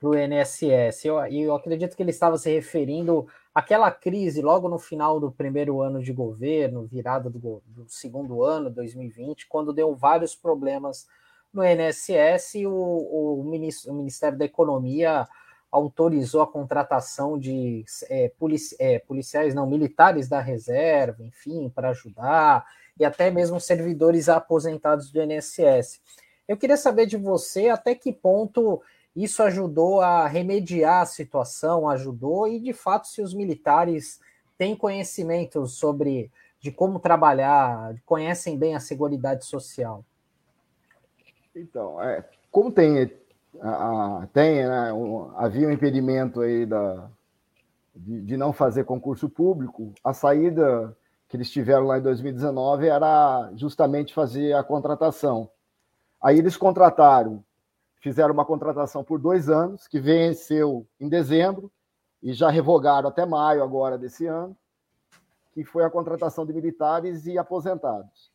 o 0.00 0.14
INSS. 0.14 1.04
E 1.04 1.08
eu, 1.08 1.16
eu 1.26 1.54
acredito 1.56 1.96
que 1.96 2.02
ele 2.02 2.10
estava 2.10 2.38
se 2.38 2.50
referindo 2.50 3.26
àquela 3.52 3.90
crise 3.90 4.40
logo 4.40 4.68
no 4.68 4.78
final 4.78 5.18
do 5.18 5.32
primeiro 5.32 5.80
ano 5.80 6.00
de 6.00 6.12
governo, 6.12 6.86
virada 6.86 7.28
do, 7.28 7.60
do 7.66 7.84
segundo 7.88 8.44
ano, 8.44 8.70
2020, 8.70 9.48
quando 9.48 9.72
deu 9.72 9.94
vários 9.96 10.36
problemas 10.36 11.06
no 11.52 11.64
INSS 11.64 12.54
e 12.54 12.66
o, 12.66 12.72
o, 12.72 13.40
o 13.40 13.92
Ministério 13.94 14.38
da 14.38 14.44
Economia 14.44 15.26
autorizou 15.70 16.40
a 16.40 16.46
contratação 16.46 17.38
de 17.38 17.84
é, 18.08 18.30
polici 18.38 18.74
é, 18.78 18.98
policiais, 18.98 19.54
não, 19.54 19.66
militares 19.66 20.28
da 20.28 20.40
reserva, 20.40 21.22
enfim, 21.22 21.68
para 21.68 21.90
ajudar, 21.90 22.66
e 22.98 23.04
até 23.04 23.30
mesmo 23.30 23.60
servidores 23.60 24.28
aposentados 24.28 25.10
do 25.10 25.22
INSS. 25.22 26.00
Eu 26.46 26.56
queria 26.56 26.76
saber 26.76 27.06
de 27.06 27.16
você 27.16 27.68
até 27.68 27.94
que 27.94 28.12
ponto 28.12 28.82
isso 29.14 29.42
ajudou 29.42 30.00
a 30.00 30.26
remediar 30.26 31.02
a 31.02 31.06
situação, 31.06 31.88
ajudou, 31.88 32.48
e 32.48 32.58
de 32.58 32.72
fato 32.72 33.08
se 33.08 33.20
os 33.20 33.34
militares 33.34 34.20
têm 34.56 34.74
conhecimento 34.74 35.66
sobre 35.66 36.30
de 36.60 36.72
como 36.72 36.98
trabalhar, 36.98 37.94
conhecem 38.04 38.58
bem 38.58 38.74
a 38.74 38.80
Seguridade 38.80 39.44
Social. 39.44 40.04
Então, 41.54 42.02
é, 42.02 42.24
como 42.50 42.72
tem 42.72 43.10
tem, 44.32 44.66
né, 44.66 44.92
um, 44.92 45.36
havia 45.36 45.66
um 45.66 45.72
impedimento 45.72 46.40
aí 46.40 46.64
da, 46.64 47.08
de, 47.94 48.22
de, 48.22 48.36
não 48.36 48.52
fazer 48.52 48.84
concurso 48.84 49.28
público, 49.28 49.92
a 50.02 50.12
saída 50.12 50.96
que 51.28 51.36
eles 51.36 51.50
tiveram 51.50 51.86
lá 51.86 51.98
em 51.98 52.02
2019 52.02 52.86
era 52.86 53.50
justamente 53.54 54.14
fazer 54.14 54.54
a 54.54 54.62
contratação. 54.62 55.50
Aí 56.22 56.38
eles 56.38 56.56
contrataram, 56.56 57.44
fizeram 58.00 58.32
uma 58.32 58.44
contratação 58.44 59.04
por 59.04 59.18
dois 59.18 59.48
anos, 59.48 59.86
que 59.86 60.00
venceu 60.00 60.86
em 60.98 61.08
dezembro, 61.08 61.70
e 62.22 62.32
já 62.32 62.48
revogaram 62.50 63.08
até 63.08 63.24
maio 63.26 63.62
agora 63.62 63.98
desse 63.98 64.26
ano, 64.26 64.56
que 65.52 65.64
foi 65.64 65.84
a 65.84 65.90
contratação 65.90 66.46
de 66.46 66.52
militares 66.52 67.26
e 67.26 67.36
aposentados. 67.38 68.32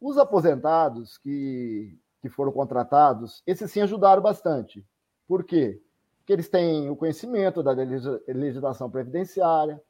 Os 0.00 0.18
aposentados 0.18 1.18
que 1.18 1.98
que 2.20 2.28
foram 2.28 2.52
contratados, 2.52 3.42
esses 3.46 3.70
sim 3.70 3.80
ajudaram 3.80 4.22
bastante. 4.22 4.84
Por 5.26 5.44
quê? 5.44 5.80
Porque 6.18 6.32
eles 6.32 6.48
têm 6.48 6.90
o 6.90 6.96
conhecimento 6.96 7.62
da 7.62 7.72
legislação 7.72 8.90
previdenciária, 8.90 9.80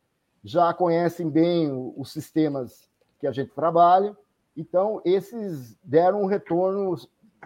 já 0.45 0.73
conhecem 0.73 1.29
bem 1.29 1.71
os 1.97 2.13
sistemas 2.13 2.89
que 3.19 3.27
a 3.27 3.33
gente 3.33 3.55
trabalha, 3.55 4.17
então 4.57 5.01
esses 5.05 5.77
deram 5.83 6.23
um 6.23 6.27
retorno, 6.27 6.95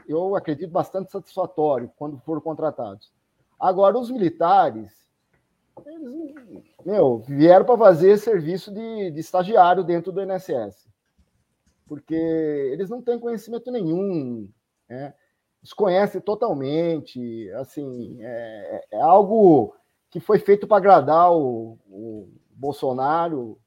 eu 0.09 0.35
acredito, 0.37 0.71
bastante 0.71 1.11
satisfatório 1.11 1.91
quando 1.97 2.19
foram 2.19 2.41
contratados. 2.41 3.13
Agora, 3.59 3.99
os 3.99 4.11
militares, 4.11 4.91
eles 5.87 6.35
meu, 6.85 7.19
vieram 7.19 7.65
para 7.65 7.79
fazer 7.79 8.19
serviço 8.19 8.73
de, 8.73 9.11
de 9.11 9.21
estagiário 9.21 9.85
dentro 9.85 10.11
do 10.11 10.23
INSS, 10.23 10.89
porque 11.87 12.15
eles 12.15 12.89
não 12.89 13.03
têm 13.03 13.19
conhecimento 13.19 13.71
nenhum 13.71 14.49
né? 14.91 15.15
desconhece 15.63 16.21
totalmente, 16.21 17.51
assim, 17.53 18.19
é, 18.21 18.85
é, 18.93 19.01
algo 19.01 19.75
que 20.11 20.19
foi 20.19 20.39
feito 20.39 20.67
para 20.67 20.79
agradar 20.79 21.33
o, 21.33 21.79
o 21.87 22.29
Bolsonaro, 22.51 23.59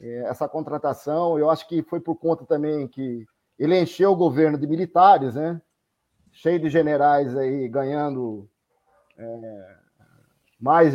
é, 0.00 0.24
essa 0.28 0.48
contratação, 0.48 1.38
eu 1.38 1.50
acho 1.50 1.68
que 1.68 1.82
foi 1.82 2.00
por 2.00 2.16
conta 2.16 2.44
também 2.44 2.88
que 2.88 3.26
ele 3.58 3.78
encheu 3.78 4.12
o 4.12 4.16
governo 4.16 4.56
de 4.58 4.66
militares, 4.66 5.34
né? 5.34 5.60
Cheio 6.32 6.60
de 6.60 6.68
generais 6.68 7.36
aí 7.36 7.68
ganhando 7.68 8.48
é, 9.16 9.76
mais, 10.60 10.94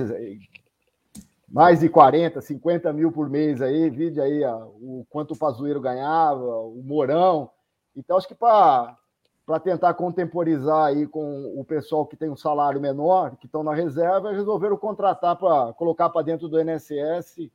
mais 1.47 1.79
de 1.81 1.89
40, 1.89 2.41
50 2.41 2.93
mil 2.93 3.11
por 3.11 3.29
mês 3.29 3.61
aí, 3.61 3.89
vide 3.89 4.21
aí 4.21 4.43
o 4.45 5.05
quanto 5.09 5.33
o 5.33 5.37
Pazueiro 5.37 5.81
ganhava, 5.81 6.43
o 6.43 6.81
Mourão. 6.83 7.51
Então, 7.95 8.17
acho 8.17 8.27
que 8.27 8.35
para 8.35 8.97
para 9.45 9.59
tentar 9.59 9.93
contemporizar 9.95 10.85
aí 10.85 11.05
com 11.05 11.59
o 11.59 11.65
pessoal 11.65 12.05
que 12.05 12.15
tem 12.15 12.29
um 12.29 12.35
salário 12.35 12.79
menor, 12.79 13.35
que 13.35 13.45
estão 13.45 13.63
na 13.63 13.73
reserva, 13.73 14.31
resolveram 14.31 14.77
contratar 14.77 15.35
para 15.35 15.73
colocar 15.73 16.09
para 16.09 16.21
dentro 16.21 16.47
do 16.47 16.59
INSS 16.59 17.49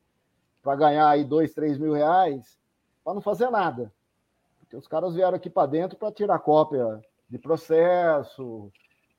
para 0.62 0.76
ganhar 0.76 1.08
aí 1.08 1.24
dois, 1.24 1.54
três 1.54 1.78
mil 1.78 1.94
reais, 1.94 2.58
para 3.02 3.14
não 3.14 3.22
fazer 3.22 3.48
nada. 3.48 3.90
Porque 4.60 4.76
os 4.76 4.86
caras 4.86 5.14
vieram 5.14 5.36
aqui 5.36 5.48
para 5.48 5.66
dentro 5.66 5.96
para 5.96 6.12
tirar 6.12 6.38
cópia 6.40 7.00
de 7.28 7.38
processo, 7.38 8.70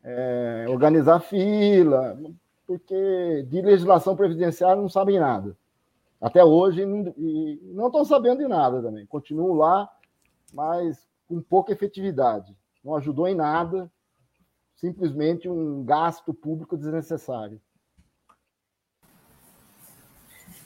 é, 0.03 0.65
organizar 0.69 1.19
fila, 1.21 2.19
porque 2.67 3.43
de 3.47 3.61
legislação 3.61 4.15
previdenciária 4.15 4.79
não 4.79 4.89
sabem 4.89 5.19
nada. 5.19 5.57
Até 6.21 6.43
hoje 6.43 6.85
não 6.85 7.88
estão 7.88 8.05
sabendo 8.05 8.39
de 8.39 8.47
nada 8.47 8.81
também. 8.81 9.05
Continuam 9.07 9.53
lá, 9.53 9.89
mas 10.53 11.07
com 11.27 11.41
pouca 11.41 11.71
efetividade. 11.71 12.55
Não 12.83 12.95
ajudou 12.95 13.27
em 13.27 13.36
nada, 13.36 13.91
simplesmente 14.75 15.50
um 15.50 15.83
gasto 15.83 16.33
público 16.33 16.77
desnecessário. 16.77 17.62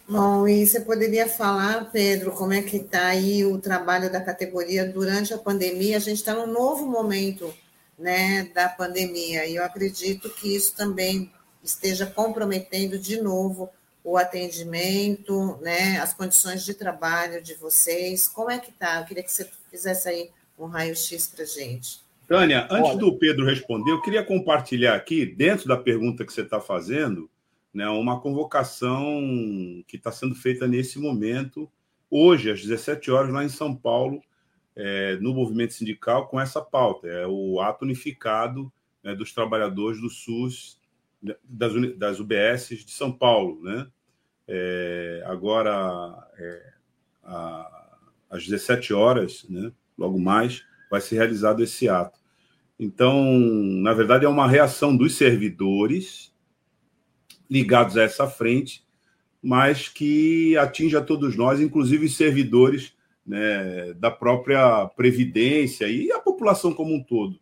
Bom, 0.08 0.46
e 0.48 0.68
você 0.68 0.82
poderia 0.82 1.30
falar, 1.30 1.90
Pedro, 1.90 2.34
como 2.34 2.52
é 2.52 2.62
que 2.62 2.76
está 2.76 3.08
aí 3.08 3.46
o 3.46 3.58
trabalho 3.58 4.12
da 4.12 4.20
categoria 4.20 4.86
durante 4.86 5.34
a 5.34 5.38
pandemia? 5.38 5.96
A 5.96 6.00
gente 6.00 6.18
está 6.18 6.36
num 6.36 6.46
novo 6.46 6.86
momento 6.86 7.54
né, 7.98 8.44
da 8.54 8.68
pandemia, 8.68 9.46
e 9.46 9.56
eu 9.56 9.64
acredito 9.64 10.30
que 10.30 10.54
isso 10.54 10.76
também 10.76 11.32
esteja 11.64 12.06
comprometendo 12.06 13.00
de 13.00 13.22
novo 13.22 13.70
o 14.04 14.18
atendimento, 14.18 15.58
né, 15.62 15.98
as 16.00 16.14
condições 16.14 16.66
de 16.66 16.74
trabalho 16.74 17.42
de 17.42 17.54
vocês. 17.54 18.28
Como 18.28 18.52
é 18.52 18.60
que 18.60 18.72
está? 18.72 19.00
Eu 19.00 19.06
queria 19.06 19.24
que 19.24 19.32
você 19.32 19.50
fizesse 19.72 20.10
aí 20.10 20.32
um 20.60 20.66
raio-x 20.66 21.28
para 21.28 21.46
gente. 21.46 22.03
Tânia, 22.28 22.68
antes 22.72 22.92
Olha. 22.92 23.00
do 23.00 23.18
Pedro 23.18 23.46
responder, 23.46 23.92
eu 23.92 24.02
queria 24.02 24.24
compartilhar 24.24 24.96
aqui, 24.96 25.26
dentro 25.26 25.68
da 25.68 25.78
pergunta 25.78 26.26
que 26.26 26.34
você 26.34 26.42
está 26.42 26.60
fazendo, 26.60 27.30
né, 27.74 27.88
uma 27.90 28.20
convocação 28.20 29.22
que 29.88 29.98
está 29.98 30.12
sendo 30.12 30.36
feita 30.36 30.68
nesse 30.68 31.00
momento, 31.00 31.70
hoje, 32.10 32.52
às 32.52 32.62
17 32.62 33.10
horas, 33.12 33.34
lá 33.34 33.44
em 33.44 33.50
São 33.50 33.76
Paulo, 33.76 34.22
é, 34.76 35.18
no 35.18 35.34
movimento 35.34 35.74
sindical, 35.74 36.28
com 36.28 36.40
essa 36.40 36.62
pauta. 36.62 37.08
É 37.08 37.28
o 37.28 37.60
ato 37.60 37.84
unificado 37.84 38.72
né, 39.04 39.16
dos 39.16 39.34
trabalhadores 39.34 40.00
do 40.00 40.10
SUS, 40.10 40.80
das, 41.44 41.74
das 41.98 42.20
UBS 42.20 42.70
de 42.70 42.92
São 42.92 43.12
Paulo. 43.12 43.62
Né? 43.64 43.88
É, 44.48 45.24
agora, 45.26 46.28
é, 46.38 46.74
a, 47.24 47.98
às 48.30 48.46
17 48.46 48.94
horas, 48.94 49.46
né, 49.50 49.72
logo 49.98 50.20
mais, 50.20 50.66
vai 50.94 51.02
ser 51.02 51.16
realizado 51.16 51.64
esse 51.64 51.90
ato. 51.90 52.20
Então, 52.80 53.34
na 53.82 53.94
verdade, 53.94 54.26
é 54.26 54.30
uma 54.30 54.48
reação 54.48 54.96
dos 54.96 55.16
servidores 55.16 56.32
ligados 57.50 57.98
a 57.98 58.04
essa 58.04 58.28
frente, 58.28 58.86
mas 59.42 59.90
que 59.90 60.56
atinge 60.56 60.96
a 60.96 61.02
todos 61.02 61.36
nós, 61.36 61.60
inclusive 61.60 62.06
os 62.06 62.16
servidores 62.16 62.94
né, 63.26 63.94
da 63.94 64.12
própria 64.12 64.86
Previdência 64.96 65.88
e 65.88 66.12
a 66.12 66.20
população 66.20 66.72
como 66.72 66.94
um 66.94 67.02
todo. 67.02 67.40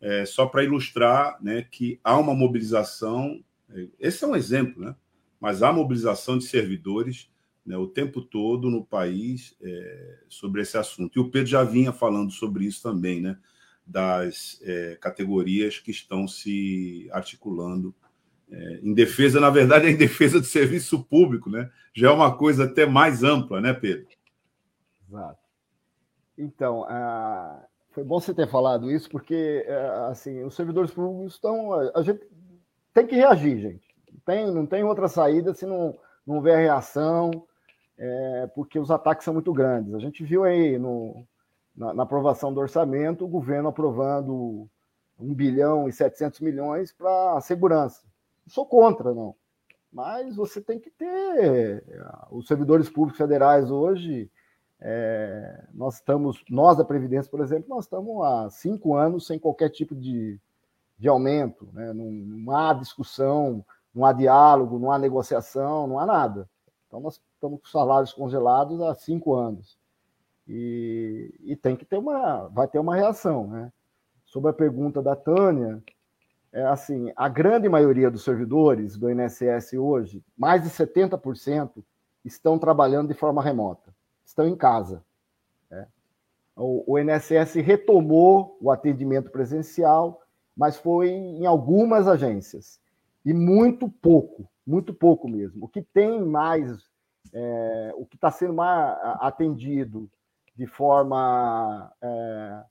É, 0.00 0.24
só 0.24 0.46
para 0.46 0.64
ilustrar 0.64 1.36
né, 1.42 1.66
que 1.70 2.00
há 2.02 2.16
uma 2.16 2.34
mobilização, 2.34 3.44
é, 3.68 3.88
esse 4.00 4.24
é 4.24 4.26
um 4.26 4.34
exemplo, 4.34 4.82
né, 4.82 4.96
mas 5.38 5.62
há 5.62 5.70
mobilização 5.70 6.38
de 6.38 6.46
servidores 6.46 7.28
né, 7.66 7.76
o 7.76 7.88
tempo 7.88 8.22
todo 8.22 8.70
no 8.70 8.84
país 8.84 9.56
é, 9.60 10.18
sobre 10.28 10.62
esse 10.62 10.78
assunto. 10.78 11.18
E 11.18 11.20
o 11.20 11.30
Pedro 11.30 11.48
já 11.48 11.64
vinha 11.64 11.92
falando 11.92 12.30
sobre 12.30 12.64
isso 12.64 12.82
também, 12.82 13.20
né, 13.20 13.36
das 13.84 14.60
é, 14.62 14.96
categorias 15.00 15.78
que 15.78 15.90
estão 15.90 16.28
se 16.28 17.08
articulando 17.12 17.94
é, 18.50 18.80
em 18.82 18.94
defesa, 18.94 19.40
na 19.40 19.50
verdade, 19.50 19.86
é 19.86 19.90
em 19.90 19.96
defesa 19.96 20.38
do 20.38 20.46
serviço 20.46 21.02
público, 21.04 21.50
né? 21.50 21.68
Já 21.92 22.08
é 22.08 22.12
uma 22.12 22.36
coisa 22.36 22.64
até 22.64 22.86
mais 22.86 23.24
ampla, 23.24 23.60
né, 23.60 23.72
Pedro? 23.72 24.06
Exato. 25.08 25.40
Então, 26.38 26.86
foi 27.90 28.04
bom 28.04 28.20
você 28.20 28.34
ter 28.34 28.48
falado 28.48 28.90
isso, 28.90 29.08
porque 29.08 29.64
é, 29.66 29.88
assim, 30.10 30.44
os 30.44 30.54
servidores 30.54 30.90
públicos 30.90 31.34
estão. 31.34 31.72
A 31.94 32.02
gente 32.02 32.20
tem 32.92 33.06
que 33.06 33.16
reagir, 33.16 33.58
gente. 33.58 33.86
Tem, 34.24 34.52
não 34.52 34.66
tem 34.66 34.84
outra 34.84 35.08
saída 35.08 35.54
se 35.54 35.64
não, 35.64 35.98
não 36.26 36.36
houver 36.36 36.58
reação, 36.58 37.30
é, 37.98 38.46
porque 38.54 38.78
os 38.78 38.90
ataques 38.90 39.24
são 39.24 39.34
muito 39.34 39.52
grandes. 39.52 39.94
A 39.94 39.98
gente 39.98 40.24
viu 40.24 40.44
aí 40.44 40.78
no, 40.78 41.26
na, 41.76 41.94
na 41.94 42.02
aprovação 42.02 42.52
do 42.52 42.60
orçamento 42.60 43.24
o 43.24 43.28
governo 43.28 43.68
aprovando 43.68 44.68
1 45.18 45.34
bilhão 45.34 45.88
e 45.88 45.92
700 45.92 46.40
milhões 46.40 46.92
para 46.92 47.40
segurança 47.40 48.06
sou 48.46 48.64
contra, 48.64 49.12
não. 49.12 49.34
Mas 49.92 50.36
você 50.36 50.60
tem 50.60 50.78
que 50.78 50.90
ter. 50.90 51.84
Os 52.30 52.46
servidores 52.46 52.88
públicos 52.88 53.18
federais 53.18 53.70
hoje, 53.70 54.30
é, 54.80 55.64
nós 55.72 55.96
estamos, 55.96 56.44
nós 56.50 56.76
da 56.76 56.84
Previdência, 56.84 57.30
por 57.30 57.40
exemplo, 57.40 57.68
nós 57.68 57.84
estamos 57.84 58.22
há 58.24 58.50
cinco 58.50 58.94
anos 58.94 59.26
sem 59.26 59.38
qualquer 59.38 59.70
tipo 59.70 59.94
de, 59.94 60.38
de 60.98 61.08
aumento, 61.08 61.68
né? 61.72 61.92
não, 61.92 62.10
não 62.10 62.56
há 62.56 62.74
discussão, 62.74 63.64
não 63.94 64.04
há 64.04 64.12
diálogo, 64.12 64.78
não 64.78 64.92
há 64.92 64.98
negociação, 64.98 65.86
não 65.86 65.98
há 65.98 66.04
nada. 66.06 66.48
Então 66.86 67.00
nós 67.00 67.20
estamos 67.34 67.60
com 67.60 67.68
salários 67.68 68.12
congelados 68.12 68.80
há 68.80 68.94
cinco 68.94 69.34
anos. 69.34 69.78
E, 70.48 71.34
e 71.40 71.56
tem 71.56 71.76
que 71.76 71.84
ter 71.84 71.98
uma, 71.98 72.48
vai 72.48 72.68
ter 72.68 72.78
uma 72.78 72.94
reação, 72.94 73.46
né? 73.48 73.72
Sobre 74.24 74.50
a 74.50 74.54
pergunta 74.54 75.02
da 75.02 75.16
Tânia, 75.16 75.82
é 76.52 76.62
assim, 76.62 77.12
a 77.16 77.28
grande 77.28 77.68
maioria 77.68 78.10
dos 78.10 78.24
servidores 78.24 78.96
do 78.96 79.10
INSS 79.10 79.74
hoje, 79.74 80.24
mais 80.36 80.62
de 80.62 80.70
70%, 80.70 81.84
estão 82.24 82.58
trabalhando 82.58 83.08
de 83.08 83.14
forma 83.14 83.42
remota, 83.42 83.94
estão 84.24 84.46
em 84.46 84.56
casa. 84.56 85.04
Né? 85.70 85.86
O, 86.56 86.94
o 86.94 86.98
INSS 86.98 87.54
retomou 87.56 88.56
o 88.60 88.70
atendimento 88.70 89.30
presencial, 89.30 90.22
mas 90.56 90.76
foi 90.76 91.10
em 91.10 91.44
algumas 91.44 92.08
agências, 92.08 92.80
e 93.24 93.34
muito 93.34 93.88
pouco, 93.88 94.48
muito 94.66 94.92
pouco 94.92 95.28
mesmo. 95.28 95.64
O 95.66 95.68
que 95.68 95.82
tem 95.82 96.20
mais, 96.20 96.90
é, 97.32 97.92
o 97.96 98.04
que 98.04 98.16
está 98.16 98.30
sendo 98.30 98.54
mais 98.54 98.98
atendido 99.20 100.10
de 100.54 100.66
forma 100.66 101.92
é, 102.02 102.64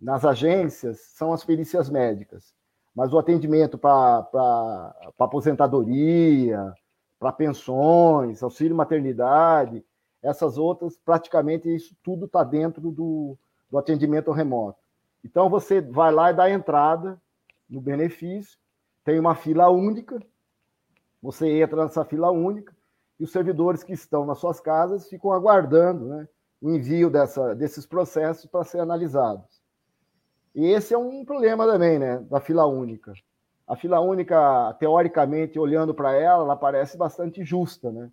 nas 0.00 0.24
agências 0.24 1.00
são 1.00 1.32
as 1.32 1.44
perícias 1.44 1.88
médicas 1.88 2.54
mas 2.94 3.12
o 3.12 3.18
atendimento 3.18 3.78
para 3.78 4.94
aposentadoria, 5.18 6.72
para 7.18 7.32
pensões, 7.32 8.42
auxílio 8.42 8.76
maternidade, 8.76 9.84
essas 10.22 10.58
outras, 10.58 10.98
praticamente 10.98 11.74
isso 11.74 11.94
tudo 12.02 12.26
está 12.26 12.42
dentro 12.42 12.90
do, 12.90 13.38
do 13.70 13.78
atendimento 13.78 14.30
remoto. 14.32 14.78
Então 15.24 15.48
você 15.48 15.80
vai 15.80 16.12
lá 16.12 16.30
e 16.30 16.34
dá 16.34 16.50
entrada 16.50 17.20
no 17.68 17.80
benefício, 17.80 18.58
tem 19.04 19.18
uma 19.18 19.34
fila 19.34 19.68
única, 19.70 20.20
você 21.22 21.60
entra 21.60 21.84
nessa 21.84 22.04
fila 22.04 22.30
única 22.30 22.74
e 23.18 23.24
os 23.24 23.32
servidores 23.32 23.82
que 23.82 23.92
estão 23.92 24.24
nas 24.24 24.38
suas 24.38 24.60
casas 24.60 25.08
ficam 25.08 25.32
aguardando 25.32 26.06
né, 26.06 26.28
o 26.60 26.70
envio 26.70 27.10
dessa, 27.10 27.54
desses 27.54 27.86
processos 27.86 28.46
para 28.46 28.64
ser 28.64 28.80
analisados. 28.80 29.60
E 30.54 30.66
esse 30.66 30.94
é 30.94 30.98
um 30.98 31.24
problema 31.24 31.66
também, 31.66 31.98
né, 31.98 32.18
da 32.30 32.40
fila 32.40 32.66
única. 32.66 33.12
A 33.66 33.76
fila 33.76 34.00
única, 34.00 34.74
teoricamente, 34.80 35.58
olhando 35.58 35.94
para 35.94 36.12
ela, 36.12 36.42
ela 36.42 36.56
parece 36.56 36.96
bastante 36.96 37.44
justa, 37.44 37.92
né? 37.92 38.10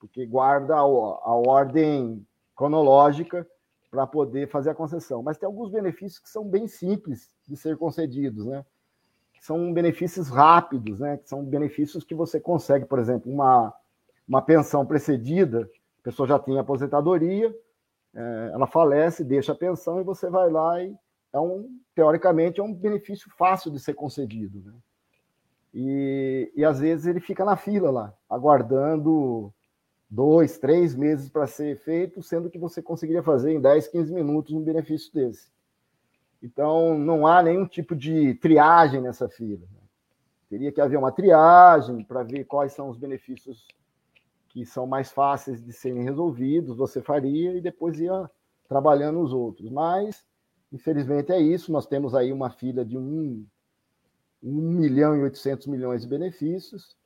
Porque 0.00 0.24
guarda 0.24 0.74
a, 0.74 0.78
a 0.80 1.42
ordem 1.46 2.26
cronológica 2.54 3.46
para 3.90 4.06
poder 4.06 4.48
fazer 4.48 4.70
a 4.70 4.74
concessão. 4.74 5.22
Mas 5.22 5.36
tem 5.36 5.46
alguns 5.46 5.70
benefícios 5.70 6.18
que 6.18 6.30
são 6.30 6.48
bem 6.48 6.66
simples 6.66 7.30
de 7.46 7.58
ser 7.58 7.76
concedidos, 7.76 8.46
né? 8.46 8.64
São 9.46 9.72
benefícios 9.72 10.28
rápidos, 10.28 10.98
né? 10.98 11.20
São 11.24 11.44
benefícios 11.44 12.02
que 12.02 12.16
você 12.16 12.40
consegue, 12.40 12.84
por 12.84 12.98
exemplo, 12.98 13.32
uma, 13.32 13.72
uma 14.26 14.42
pensão 14.42 14.84
precedida, 14.84 15.70
a 16.00 16.02
pessoa 16.02 16.26
já 16.26 16.36
tem 16.36 16.58
aposentadoria, 16.58 17.54
é, 18.12 18.50
ela 18.52 18.66
falece, 18.66 19.22
deixa 19.22 19.52
a 19.52 19.54
pensão 19.54 20.00
e 20.00 20.02
você 20.02 20.28
vai 20.28 20.50
lá 20.50 20.82
e 20.82 20.92
é 21.32 21.38
um, 21.38 21.78
teoricamente, 21.94 22.58
é 22.58 22.64
um 22.64 22.74
benefício 22.74 23.30
fácil 23.38 23.70
de 23.70 23.78
ser 23.78 23.94
concedido. 23.94 24.60
Né? 24.64 24.72
E, 25.72 26.52
e 26.56 26.64
às 26.64 26.80
vezes 26.80 27.06
ele 27.06 27.20
fica 27.20 27.44
na 27.44 27.54
fila 27.54 27.88
lá, 27.88 28.12
aguardando 28.28 29.54
dois, 30.10 30.58
três 30.58 30.92
meses 30.96 31.30
para 31.30 31.46
ser 31.46 31.76
feito, 31.76 32.20
sendo 32.20 32.50
que 32.50 32.58
você 32.58 32.82
conseguiria 32.82 33.22
fazer 33.22 33.52
em 33.52 33.60
10, 33.60 33.86
15 33.86 34.12
minutos 34.12 34.52
um 34.52 34.64
benefício 34.64 35.14
desse. 35.14 35.46
Então, 36.42 36.98
não 36.98 37.26
há 37.26 37.42
nenhum 37.42 37.66
tipo 37.66 37.94
de 37.94 38.34
triagem 38.34 39.00
nessa 39.00 39.28
fila. 39.28 39.66
Né? 39.72 39.80
Teria 40.48 40.72
que 40.72 40.80
haver 40.80 40.98
uma 40.98 41.12
triagem 41.12 42.04
para 42.04 42.22
ver 42.22 42.44
quais 42.44 42.72
são 42.72 42.88
os 42.88 42.96
benefícios 42.96 43.66
que 44.48 44.64
são 44.64 44.86
mais 44.86 45.10
fáceis 45.10 45.62
de 45.62 45.72
serem 45.72 46.02
resolvidos, 46.02 46.76
você 46.76 47.02
faria 47.02 47.52
e 47.52 47.60
depois 47.60 47.98
ia 47.98 48.30
trabalhando 48.68 49.20
os 49.20 49.32
outros. 49.32 49.70
Mas 49.70 50.24
Infelizmente 50.72 51.32
é 51.32 51.40
isso, 51.40 51.70
nós 51.70 51.86
temos 51.86 52.14
aí 52.14 52.32
uma 52.32 52.50
fila 52.50 52.84
de 52.84 52.98
1, 52.98 53.46
1 54.42 54.50
milhão 54.72 55.16
e 55.16 55.22
800 55.22 55.66
milhões 55.68 56.02
de 56.02 56.08
benefícios, 56.08 56.96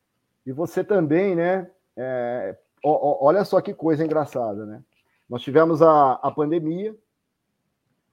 e 0.46 0.52
você 0.52 0.82
também, 0.82 1.36
né, 1.36 1.70
é, 1.96 2.58
olha 2.82 3.44
só 3.44 3.60
que 3.60 3.74
coisa 3.74 4.04
engraçada, 4.04 4.64
né? 4.64 4.82
Nós 5.28 5.42
tivemos 5.42 5.82
a, 5.82 6.14
a 6.14 6.30
pandemia, 6.30 6.96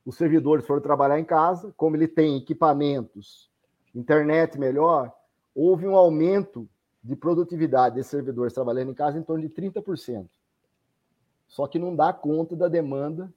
os 0.08 0.16
servidores 0.16 0.66
foram 0.66 0.82
trabalhar 0.82 1.20
em 1.20 1.24
casa, 1.24 1.72
como 1.78 1.96
ele 1.96 2.08
tem 2.08 2.36
equipamentos, 2.36 3.52
internet 3.94 4.58
melhor, 4.58 5.14
houve 5.54 5.88
um 5.88 5.96
aumento 5.96 6.68
de 7.04 7.16
produtividade 7.16 7.96
desses 7.96 8.10
servidores 8.10 8.54
trabalhando 8.54 8.90
em 8.90 8.96
casa 8.96 9.20
em 9.20 9.24
torno 9.24 9.48
de 9.48 9.54
30%. 9.54 10.28
Só 11.48 11.68
que 11.68 11.78
não 11.78 11.96
dá 11.96 12.12
conta 12.12 12.56
da 12.56 12.68
demanda 12.68 13.32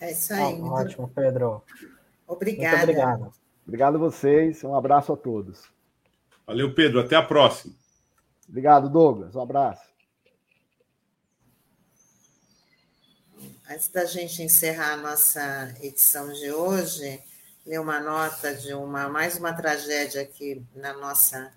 É 0.00 0.10
isso 0.10 0.32
aí. 0.32 0.60
Ah, 0.60 0.72
ótimo, 0.72 1.08
Pedro. 1.08 1.62
Obrigada. 2.26 2.76
Muito 2.76 2.90
obrigado. 2.90 3.32
Obrigado 3.66 3.94
a 3.96 3.98
vocês. 3.98 4.62
Um 4.62 4.76
abraço 4.76 5.12
a 5.12 5.16
todos. 5.16 5.64
Valeu, 6.46 6.74
Pedro. 6.74 7.00
Até 7.00 7.16
a 7.16 7.22
próxima. 7.22 7.74
Obrigado, 8.48 8.90
Douglas. 8.90 9.34
Um 9.34 9.40
abraço. 9.40 9.93
Antes 13.66 13.88
da 13.88 14.04
gente 14.04 14.42
encerrar 14.42 14.92
a 14.92 14.96
nossa 14.98 15.74
edição 15.80 16.30
de 16.30 16.52
hoje, 16.52 17.18
ler 17.64 17.80
uma 17.80 17.98
nota 17.98 18.54
de 18.54 18.74
uma 18.74 19.08
mais 19.08 19.36
uma 19.38 19.54
tragédia 19.54 20.20
aqui 20.20 20.62
na 20.74 20.92
nossa 20.92 21.50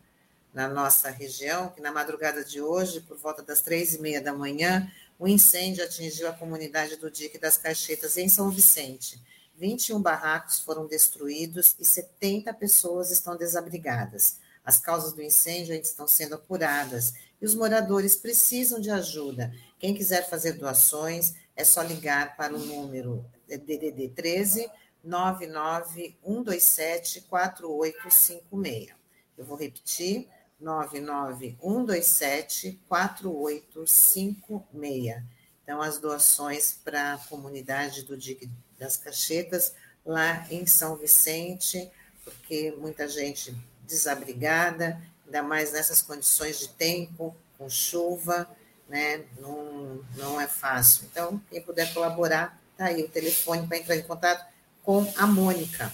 na 0.53 0.69
nossa 0.69 1.09
região, 1.09 1.69
que 1.69 1.81
na 1.81 1.91
madrugada 1.91 2.45
de 2.45 2.61
hoje, 2.61 3.01
por 3.01 3.17
volta 3.17 3.43
das 3.43 3.61
três 3.61 3.93
e 3.93 4.01
meia 4.01 4.21
da 4.21 4.33
manhã, 4.33 4.89
o 5.19 5.27
incêndio 5.27 5.83
atingiu 5.83 6.29
a 6.29 6.33
comunidade 6.33 6.95
do 6.95 7.11
Dique 7.11 7.37
das 7.37 7.57
Caixetas, 7.57 8.17
em 8.17 8.29
São 8.29 8.49
Vicente. 8.49 9.21
21 9.57 10.01
barracos 10.01 10.59
foram 10.61 10.87
destruídos 10.87 11.75
e 11.77 11.85
70 11.85 12.53
pessoas 12.53 13.11
estão 13.11 13.35
desabrigadas. 13.35 14.37
As 14.63 14.79
causas 14.79 15.11
do 15.11 15.21
incêndio 15.21 15.73
ainda 15.73 15.85
estão 15.85 16.07
sendo 16.07 16.35
apuradas 16.35 17.13
e 17.41 17.45
os 17.45 17.53
moradores 17.53 18.15
precisam 18.15 18.79
de 18.79 18.89
ajuda. 18.89 19.53
Quem 19.77 19.93
quiser 19.93 20.27
fazer 20.29 20.53
doações, 20.53 21.35
é 21.57 21.65
só 21.65 21.81
ligar 21.81 22.37
para 22.37 22.55
o 22.55 22.59
número 22.59 23.25
DDD 23.47 24.09
13 24.15 24.69
99127 25.03 27.21
4856. 27.21 28.89
Eu 29.37 29.43
vou 29.43 29.57
repetir: 29.57 30.29
99127 30.59 32.79
4856. 32.87 35.23
Então, 35.63 35.81
as 35.81 35.97
doações 35.97 36.79
para 36.83 37.15
a 37.15 37.17
comunidade 37.17 38.03
do 38.03 38.15
Dique 38.15 38.47
das 38.79 38.95
Cachetas, 38.95 39.73
lá 40.05 40.47
em 40.49 40.65
São 40.65 40.95
Vicente, 40.95 41.91
porque 42.23 42.73
muita 42.77 43.05
gente 43.07 43.53
desabrigada, 43.85 45.01
ainda 45.25 45.43
mais 45.43 45.73
nessas 45.73 46.01
condições 46.01 46.57
de 46.59 46.69
tempo, 46.69 47.35
com 47.57 47.69
chuva, 47.69 48.47
né? 48.89 49.23
Não, 49.39 50.00
não 50.15 50.39
é 50.39 50.47
fácil. 50.47 51.08
Então, 51.12 51.41
quem 51.50 51.62
puder 51.62 51.93
colaborar, 51.93 52.60
tá 52.78 52.86
aí 52.86 53.04
o 53.04 53.10
telefone 53.10 53.67
para 53.67 53.78
entrar 53.78 53.95
em 53.95 54.04
contato 54.04 54.45
com 54.84 55.06
a 55.17 55.28
Mônica. 55.28 55.91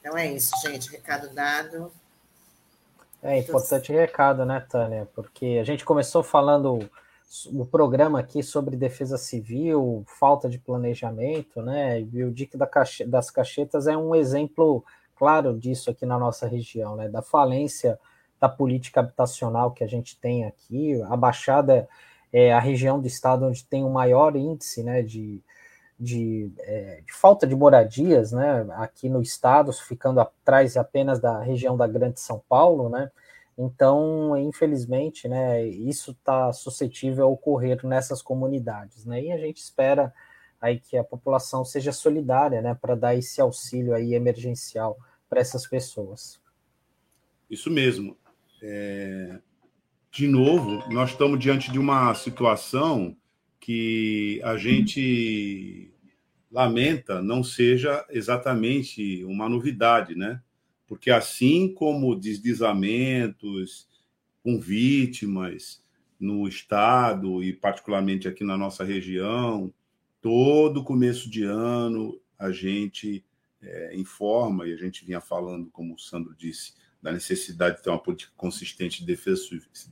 Então 0.00 0.16
é 0.16 0.30
isso, 0.30 0.50
gente. 0.62 0.90
Recado 0.90 1.34
dado. 1.34 1.90
É 3.22 3.38
importante 3.38 3.90
recado, 3.90 4.44
né, 4.44 4.60
Tânia? 4.68 5.08
Porque 5.14 5.58
a 5.58 5.64
gente 5.64 5.82
começou 5.82 6.22
falando 6.22 6.88
o 7.46 7.64
programa 7.64 8.20
aqui 8.20 8.42
sobre 8.42 8.76
defesa 8.76 9.16
civil, 9.16 10.04
falta 10.06 10.48
de 10.48 10.58
planejamento, 10.58 11.62
né? 11.62 12.02
E 12.02 12.22
o 12.22 12.30
DIC 12.30 12.56
das 13.06 13.30
cachetas 13.30 13.86
é 13.86 13.96
um 13.96 14.14
exemplo 14.14 14.84
claro 15.16 15.58
disso 15.58 15.90
aqui 15.90 16.04
na 16.04 16.18
nossa 16.18 16.46
região, 16.46 16.96
né? 16.96 17.08
Da 17.08 17.22
falência 17.22 17.98
da 18.44 18.48
política 18.48 19.00
habitacional 19.00 19.72
que 19.72 19.82
a 19.82 19.86
gente 19.86 20.18
tem 20.20 20.44
aqui. 20.44 21.00
A 21.04 21.16
Baixada 21.16 21.88
é 22.30 22.52
a 22.52 22.60
região 22.60 23.00
do 23.00 23.06
estado 23.06 23.46
onde 23.46 23.64
tem 23.64 23.82
o 23.82 23.90
maior 23.90 24.36
índice, 24.36 24.82
né? 24.82 25.02
De, 25.02 25.42
de, 25.98 26.52
é, 26.58 27.00
de, 27.06 27.12
falta 27.12 27.46
de 27.46 27.54
moradias, 27.54 28.32
né, 28.32 28.66
aqui 28.72 29.08
no 29.08 29.22
estado, 29.22 29.72
ficando 29.72 30.20
atrás 30.20 30.76
apenas 30.76 31.20
da 31.20 31.40
região 31.40 31.76
da 31.76 31.86
Grande 31.86 32.20
São 32.20 32.42
Paulo, 32.48 32.88
né, 32.88 33.12
então, 33.56 34.36
infelizmente, 34.36 35.28
né, 35.28 35.64
isso 35.64 36.10
está 36.10 36.52
suscetível 36.52 37.26
a 37.26 37.28
ocorrer 37.28 37.86
nessas 37.86 38.20
comunidades, 38.20 39.06
né, 39.06 39.22
e 39.22 39.30
a 39.30 39.38
gente 39.38 39.58
espera 39.58 40.12
aí 40.60 40.80
que 40.80 40.96
a 40.96 41.04
população 41.04 41.64
seja 41.64 41.92
solidária, 41.92 42.60
né, 42.60 42.74
para 42.74 42.96
dar 42.96 43.14
esse 43.14 43.40
auxílio 43.40 43.94
aí 43.94 44.14
emergencial 44.14 44.98
para 45.30 45.40
essas 45.40 45.64
pessoas. 45.64 46.40
Isso 47.48 47.70
mesmo. 47.70 48.16
É... 48.66 49.38
De 50.10 50.26
novo, 50.26 50.82
nós 50.90 51.10
estamos 51.10 51.38
diante 51.38 51.70
de 51.70 51.78
uma 51.78 52.14
situação 52.14 53.14
que 53.60 54.40
a 54.42 54.56
gente 54.56 55.92
lamenta 56.50 57.20
não 57.20 57.42
seja 57.42 58.06
exatamente 58.08 59.24
uma 59.24 59.48
novidade, 59.48 60.14
né? 60.14 60.40
Porque 60.86 61.10
assim 61.10 61.74
como 61.74 62.14
deslizamentos 62.14 63.88
com 64.42 64.58
vítimas 64.58 65.82
no 66.18 66.46
estado 66.48 67.42
e 67.42 67.52
particularmente 67.52 68.28
aqui 68.28 68.44
na 68.44 68.56
nossa 68.56 68.84
região, 68.84 69.74
todo 70.22 70.84
começo 70.84 71.28
de 71.28 71.42
ano 71.42 72.18
a 72.38 72.50
gente 72.50 73.24
é, 73.60 73.94
informa 73.96 74.66
e 74.66 74.72
a 74.72 74.76
gente 74.76 75.04
vinha 75.04 75.20
falando, 75.20 75.68
como 75.70 75.94
o 75.94 75.98
Sandro 75.98 76.34
disse, 76.34 76.74
da 77.04 77.12
necessidade 77.12 77.76
de 77.76 77.82
ter 77.82 77.90
uma 77.90 78.02
política 78.02 78.32
consistente 78.34 79.00
de 79.00 79.06
defesa, 79.06 79.42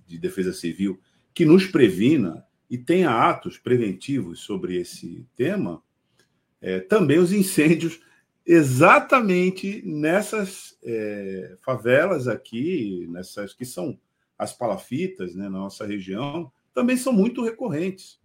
de 0.06 0.18
defesa 0.18 0.50
civil 0.50 0.98
que 1.34 1.44
nos 1.44 1.66
previna 1.66 2.42
e 2.70 2.78
tenha 2.78 3.10
atos 3.10 3.58
preventivos 3.58 4.40
sobre 4.40 4.78
esse 4.78 5.26
tema, 5.36 5.82
é, 6.58 6.80
também 6.80 7.18
os 7.18 7.30
incêndios 7.30 8.00
exatamente 8.46 9.82
nessas 9.84 10.78
é, 10.82 11.54
favelas 11.62 12.28
aqui, 12.28 13.06
nessas 13.10 13.52
que 13.52 13.66
são 13.66 14.00
as 14.38 14.54
palafitas 14.54 15.34
né, 15.34 15.44
na 15.44 15.58
nossa 15.58 15.84
região, 15.86 16.50
também 16.72 16.96
são 16.96 17.12
muito 17.12 17.44
recorrentes. 17.44 18.18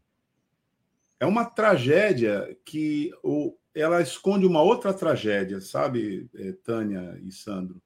É 1.19 1.25
uma 1.25 1.43
tragédia 1.43 2.57
que 2.63 3.11
ela 3.75 4.01
esconde 4.01 4.45
uma 4.45 4.61
outra 4.61 4.93
tragédia, 4.93 5.59
sabe, 5.59 6.29
é, 6.33 6.53
Tânia 6.53 7.19
e 7.21 7.33
Sandro? 7.33 7.81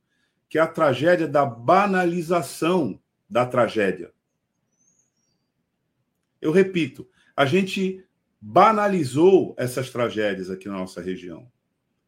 Que 0.51 0.57
é 0.59 0.61
a 0.61 0.67
tragédia 0.67 1.29
da 1.29 1.45
banalização 1.45 2.99
da 3.29 3.45
tragédia. 3.45 4.11
Eu 6.41 6.51
repito, 6.51 7.09
a 7.33 7.45
gente 7.45 8.05
banalizou 8.41 9.55
essas 9.57 9.89
tragédias 9.89 10.49
aqui 10.49 10.67
na 10.67 10.77
nossa 10.77 11.01
região. 11.01 11.49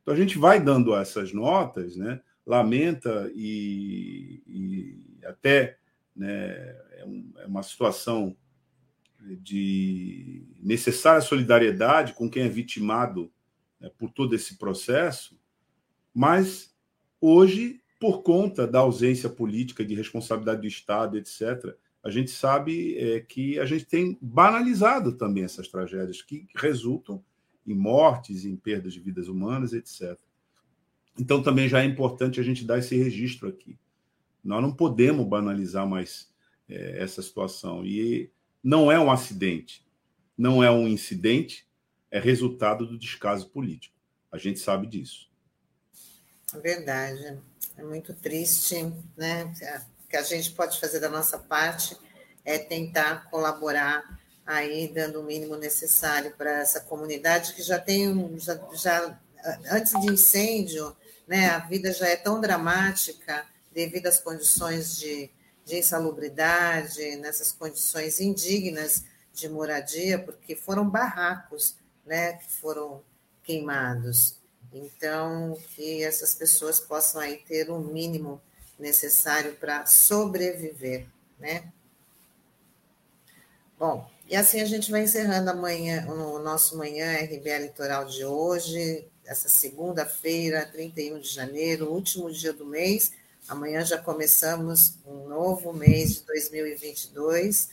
Então 0.01 0.13
a 0.13 0.17
gente 0.17 0.37
vai 0.37 0.59
dando 0.59 0.93
essas 0.93 1.31
notas, 1.31 1.95
né? 1.95 2.21
lamenta 2.45 3.31
e, 3.33 4.43
e 4.45 5.25
até 5.25 5.77
né, 6.13 6.51
é, 6.97 7.05
um, 7.05 7.31
é 7.37 7.45
uma 7.45 7.63
situação 7.63 8.35
de 9.21 10.45
necessária 10.61 11.21
solidariedade 11.21 12.13
com 12.13 12.29
quem 12.29 12.43
é 12.43 12.49
vitimado 12.49 13.31
né, 13.79 13.89
por 13.97 14.11
todo 14.11 14.35
esse 14.35 14.57
processo, 14.57 15.39
mas 16.13 16.75
hoje, 17.21 17.81
por 18.03 18.21
conta 18.21 18.67
da 18.67 18.79
ausência 18.79 19.29
política, 19.29 19.85
de 19.85 19.95
responsabilidade 19.95 20.59
do 20.59 20.67
Estado, 20.67 21.17
etc., 21.17 21.73
a 22.03 22.09
gente 22.09 22.31
sabe 22.31 22.97
é, 22.97 23.21
que 23.21 23.57
a 23.57 23.65
gente 23.65 23.85
tem 23.85 24.17
banalizado 24.21 25.13
também 25.13 25.45
essas 25.45 25.69
tragédias 25.69 26.21
que 26.21 26.45
resultam 26.53 27.23
em 27.65 27.73
mortes, 27.73 28.43
em 28.43 28.57
perdas 28.57 28.91
de 28.91 28.99
vidas 28.99 29.29
humanas, 29.29 29.71
etc. 29.71 30.19
Então 31.17 31.41
também 31.41 31.69
já 31.69 31.81
é 31.81 31.85
importante 31.85 32.41
a 32.41 32.43
gente 32.43 32.65
dar 32.65 32.77
esse 32.77 32.93
registro 32.97 33.47
aqui. 33.47 33.79
Nós 34.43 34.61
não 34.61 34.73
podemos 34.73 35.25
banalizar 35.25 35.87
mais 35.87 36.29
é, 36.67 37.01
essa 37.01 37.21
situação. 37.21 37.85
E 37.85 38.29
não 38.61 38.91
é 38.91 38.99
um 38.99 39.09
acidente, 39.09 39.87
não 40.37 40.61
é 40.61 40.69
um 40.69 40.89
incidente, 40.89 41.65
é 42.11 42.19
resultado 42.19 42.85
do 42.85 42.97
descaso 42.97 43.49
político. 43.49 43.95
A 44.29 44.37
gente 44.37 44.59
sabe 44.59 44.87
disso. 44.87 45.31
É 46.53 46.59
verdade. 46.59 47.39
É 47.77 47.83
muito 47.83 48.13
triste, 48.13 48.93
né? 49.17 49.51
O 50.03 50.07
que 50.07 50.17
a 50.17 50.21
gente 50.21 50.51
pode 50.51 50.79
fazer 50.79 50.99
da 50.99 51.09
nossa 51.09 51.37
parte 51.39 51.97
é 52.45 52.57
tentar 52.57 53.29
colaborar 53.29 54.19
aí, 54.45 54.87
dando 54.87 55.21
o 55.21 55.23
mínimo 55.23 55.55
necessário 55.55 56.35
para 56.37 56.59
essa 56.59 56.81
comunidade 56.81 57.53
que 57.53 57.61
já 57.61 57.79
tem, 57.79 58.37
já, 58.37 58.59
já 58.73 59.19
antes 59.71 59.99
de 59.99 60.11
incêndio, 60.11 60.95
né, 61.27 61.49
a 61.49 61.59
vida 61.59 61.91
já 61.93 62.07
é 62.07 62.15
tão 62.15 62.39
dramática 62.41 63.45
devido 63.71 64.07
às 64.07 64.19
condições 64.19 64.97
de, 64.97 65.29
de 65.65 65.77
insalubridade, 65.77 67.15
nessas 67.17 67.51
condições 67.51 68.19
indignas 68.19 69.05
de 69.33 69.49
moradia, 69.49 70.19
porque 70.19 70.55
foram 70.55 70.87
barracos 70.87 71.75
né, 72.05 72.33
que 72.33 72.51
foram 72.51 73.01
queimados. 73.43 74.37
Então, 74.73 75.57
que 75.75 76.03
essas 76.03 76.33
pessoas 76.33 76.79
possam 76.79 77.21
aí 77.21 77.37
ter 77.37 77.69
o 77.69 77.79
mínimo 77.79 78.41
necessário 78.79 79.53
para 79.55 79.85
sobreviver, 79.85 81.05
né? 81.39 81.71
Bom, 83.77 84.09
e 84.27 84.35
assim 84.35 84.61
a 84.61 84.65
gente 84.65 84.89
vai 84.89 85.03
encerrando 85.03 85.49
amanhã, 85.49 86.07
o 86.09 86.39
nosso 86.39 86.77
Manhã 86.77 87.13
RBA 87.23 87.59
Litoral 87.59 88.05
de 88.05 88.25
hoje, 88.25 89.07
essa 89.25 89.47
segunda-feira, 89.47 90.65
31 90.65 91.19
de 91.19 91.29
janeiro, 91.29 91.91
último 91.91 92.31
dia 92.31 92.51
do 92.51 92.65
mês. 92.65 93.11
Amanhã 93.47 93.83
já 93.85 93.97
começamos 93.97 94.95
um 95.05 95.27
novo 95.27 95.73
mês 95.73 96.15
de 96.15 96.23
2022 96.23 97.69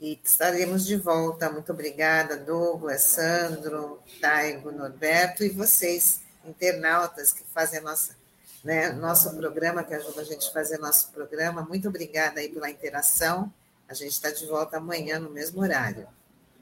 e 0.00 0.18
estaremos 0.24 0.86
de 0.86 0.96
volta. 0.96 1.50
Muito 1.50 1.72
obrigada, 1.72 2.36
Douglas, 2.36 3.02
Sandro, 3.02 3.98
Taigo, 4.20 4.72
Norberto 4.72 5.44
e 5.44 5.50
vocês, 5.50 6.22
internautas 6.44 7.32
que 7.32 7.42
fazem 7.52 7.82
nossa, 7.82 8.16
né, 8.64 8.92
nosso 8.92 9.36
programa, 9.36 9.84
que 9.84 9.92
ajuda 9.92 10.22
a 10.22 10.24
gente 10.24 10.48
a 10.48 10.52
fazer 10.52 10.78
nosso 10.78 11.12
programa. 11.12 11.62
Muito 11.62 11.88
obrigada 11.88 12.40
aí 12.40 12.48
pela 12.48 12.70
interação. 12.70 13.52
A 13.88 13.94
gente 13.94 14.12
está 14.12 14.30
de 14.30 14.46
volta 14.46 14.78
amanhã 14.78 15.18
no 15.18 15.30
mesmo 15.30 15.60
horário. 15.60 16.06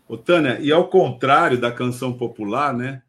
Ô, 0.08 0.16
Tânia, 0.16 0.58
e 0.58 0.72
ao 0.72 0.88
contrário 0.88 1.60
da 1.60 1.70
canção 1.70 2.16
popular, 2.16 2.74
né? 2.74 3.02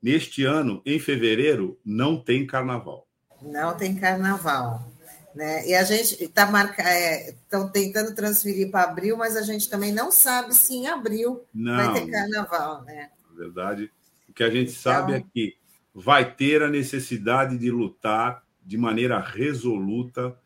Neste 0.00 0.44
ano, 0.44 0.80
em 0.84 0.98
fevereiro, 0.98 1.78
não 1.84 2.20
tem 2.20 2.46
carnaval. 2.46 3.06
Não 3.42 3.76
tem 3.76 3.96
carnaval. 3.96 4.93
Né? 5.34 5.66
E 5.66 5.74
a 5.74 5.82
gente 5.82 6.22
está 6.22 6.46
marcando, 6.46 6.86
estão 6.86 7.66
é, 7.66 7.70
tentando 7.70 8.14
transferir 8.14 8.70
para 8.70 8.84
abril, 8.84 9.16
mas 9.16 9.36
a 9.36 9.42
gente 9.42 9.68
também 9.68 9.92
não 9.92 10.12
sabe 10.12 10.54
se 10.54 10.74
em 10.74 10.86
abril 10.86 11.44
não, 11.52 11.76
vai 11.76 11.92
ter 11.92 12.10
carnaval, 12.10 12.84
né? 12.84 13.10
Na 13.30 13.36
verdade, 13.36 13.90
o 14.28 14.32
que 14.32 14.44
a 14.44 14.50
gente 14.50 14.70
então... 14.70 14.92
sabe 14.92 15.14
é 15.14 15.24
que 15.32 15.56
vai 15.92 16.32
ter 16.34 16.62
a 16.62 16.70
necessidade 16.70 17.58
de 17.58 17.70
lutar 17.70 18.44
de 18.64 18.78
maneira 18.78 19.18
resoluta 19.18 20.36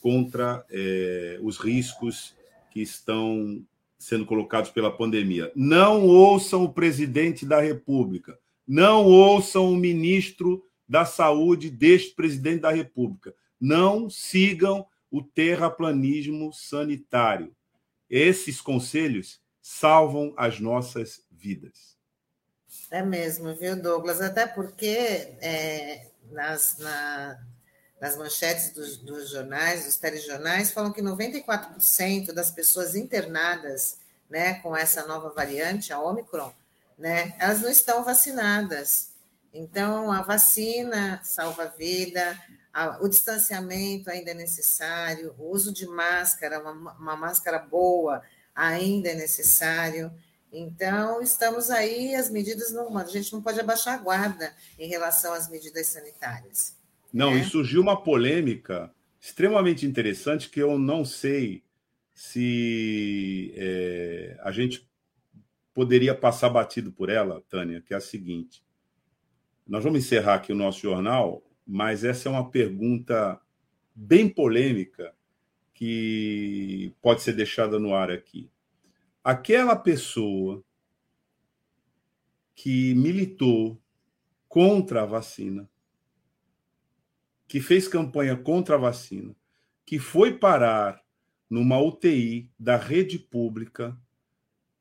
contra 0.00 0.64
é, 0.70 1.38
os 1.42 1.58
riscos 1.58 2.34
que 2.70 2.80
estão 2.80 3.62
sendo 3.98 4.24
colocados 4.24 4.70
pela 4.70 4.90
pandemia. 4.90 5.52
Não 5.54 6.06
ouçam 6.06 6.64
o 6.64 6.72
presidente 6.72 7.44
da 7.44 7.60
República, 7.60 8.38
não 8.66 9.04
ouçam 9.04 9.70
o 9.70 9.76
ministro 9.76 10.64
da 10.88 11.04
Saúde 11.04 11.68
deste 11.68 12.14
presidente 12.14 12.62
da 12.62 12.70
República 12.70 13.34
não 13.60 14.08
sigam 14.08 14.86
o 15.10 15.22
terraplanismo 15.22 16.52
sanitário. 16.52 17.54
Esses 18.08 18.60
conselhos 18.60 19.40
salvam 19.60 20.32
as 20.36 20.58
nossas 20.58 21.22
vidas. 21.30 21.96
É 22.90 23.02
mesmo, 23.02 23.54
viu, 23.54 23.80
Douglas? 23.80 24.20
Até 24.20 24.46
porque 24.46 24.88
é, 25.40 26.06
nas, 26.30 26.78
na, 26.78 27.38
nas 28.00 28.16
manchetes 28.16 28.72
dos, 28.72 28.96
dos, 28.96 29.30
jornais, 29.30 29.84
dos 29.84 29.96
telejornais, 29.96 30.72
falam 30.72 30.92
que 30.92 31.02
94% 31.02 32.32
das 32.32 32.50
pessoas 32.50 32.94
internadas 32.94 33.98
né, 34.28 34.54
com 34.54 34.76
essa 34.76 35.06
nova 35.06 35.30
variante, 35.30 35.92
a 35.92 36.00
Omicron, 36.00 36.52
né, 36.96 37.34
elas 37.38 37.60
não 37.60 37.70
estão 37.70 38.04
vacinadas. 38.04 39.10
Então, 39.52 40.12
a 40.12 40.22
vacina 40.22 41.20
salva 41.24 41.64
a 41.64 41.66
vida, 41.66 42.38
o 43.00 43.08
distanciamento 43.08 44.10
ainda 44.10 44.30
é 44.30 44.34
necessário, 44.34 45.34
o 45.38 45.50
uso 45.50 45.72
de 45.72 45.86
máscara, 45.86 46.60
uma, 46.60 46.92
uma 46.94 47.16
máscara 47.16 47.58
boa 47.58 48.22
ainda 48.54 49.08
é 49.08 49.14
necessário. 49.14 50.12
Então, 50.52 51.22
estamos 51.22 51.70
aí, 51.70 52.14
as 52.14 52.30
medidas 52.30 52.72
não. 52.72 52.96
A 52.98 53.04
gente 53.04 53.32
não 53.32 53.42
pode 53.42 53.60
abaixar 53.60 53.94
a 53.94 54.02
guarda 54.02 54.52
em 54.78 54.88
relação 54.88 55.32
às 55.32 55.48
medidas 55.48 55.86
sanitárias. 55.86 56.76
Não, 57.12 57.34
né? 57.34 57.40
e 57.40 57.44
surgiu 57.44 57.80
uma 57.80 58.00
polêmica 58.00 58.92
extremamente 59.20 59.86
interessante 59.86 60.48
que 60.48 60.60
eu 60.60 60.78
não 60.78 61.04
sei 61.04 61.62
se 62.14 63.52
é, 63.56 64.38
a 64.42 64.50
gente 64.50 64.88
poderia 65.72 66.14
passar 66.14 66.50
batido 66.50 66.92
por 66.92 67.08
ela, 67.08 67.42
Tânia, 67.48 67.80
que 67.80 67.94
é 67.94 67.96
a 67.96 68.00
seguinte. 68.00 68.62
Nós 69.66 69.84
vamos 69.84 70.00
encerrar 70.00 70.34
aqui 70.34 70.52
o 70.52 70.56
nosso 70.56 70.80
jornal 70.80 71.42
mas 71.70 72.02
essa 72.02 72.28
é 72.28 72.32
uma 72.32 72.50
pergunta 72.50 73.40
bem 73.94 74.28
polêmica 74.28 75.14
que 75.72 76.92
pode 77.00 77.22
ser 77.22 77.32
deixada 77.32 77.78
no 77.78 77.94
ar 77.94 78.10
aqui. 78.10 78.50
Aquela 79.22 79.76
pessoa 79.76 80.64
que 82.56 82.92
militou 82.96 83.80
contra 84.48 85.02
a 85.02 85.06
vacina, 85.06 85.70
que 87.46 87.60
fez 87.60 87.86
campanha 87.86 88.36
contra 88.36 88.74
a 88.74 88.78
vacina, 88.78 89.32
que 89.86 90.00
foi 90.00 90.36
parar 90.36 91.00
numa 91.48 91.78
UTI 91.78 92.50
da 92.58 92.76
rede 92.76 93.16
pública 93.16 93.96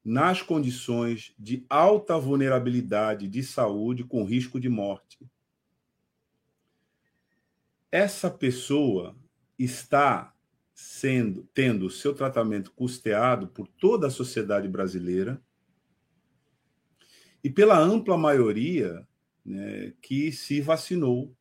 nas 0.03 0.41
condições 0.41 1.35
de 1.37 1.63
alta 1.69 2.17
vulnerabilidade 2.17 3.27
de 3.27 3.43
saúde 3.43 4.03
com 4.03 4.23
risco 4.23 4.59
de 4.59 4.69
morte 4.69 5.19
essa 7.91 8.29
pessoa 8.29 9.15
está 9.57 10.33
sendo 10.73 11.43
tendo 11.53 11.87
o 11.87 11.89
seu 11.89 12.13
tratamento 12.13 12.71
custeado 12.71 13.47
por 13.47 13.67
toda 13.67 14.07
a 14.07 14.11
sociedade 14.11 14.67
brasileira 14.67 15.41
e 17.43 17.49
pela 17.49 17.77
ampla 17.77 18.17
maioria 18.17 19.05
né, 19.45 19.93
que 20.01 20.31
se 20.31 20.61
vacinou 20.61 21.35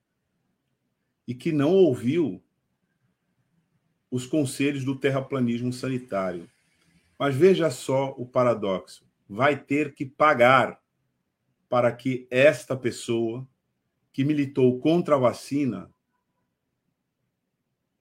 e 1.26 1.34
que 1.34 1.52
não 1.52 1.72
ouviu 1.72 2.42
os 4.10 4.26
conselhos 4.26 4.84
do 4.84 4.98
terraplanismo 4.98 5.72
sanitário. 5.72 6.50
Mas 7.18 7.36
veja 7.36 7.70
só 7.70 8.10
o 8.16 8.26
paradoxo: 8.26 9.06
vai 9.28 9.56
ter 9.56 9.94
que 9.94 10.06
pagar 10.06 10.80
para 11.68 11.92
que 11.92 12.26
esta 12.30 12.76
pessoa 12.76 13.46
que 14.12 14.24
militou 14.24 14.80
contra 14.80 15.16
a 15.16 15.18
vacina 15.18 15.92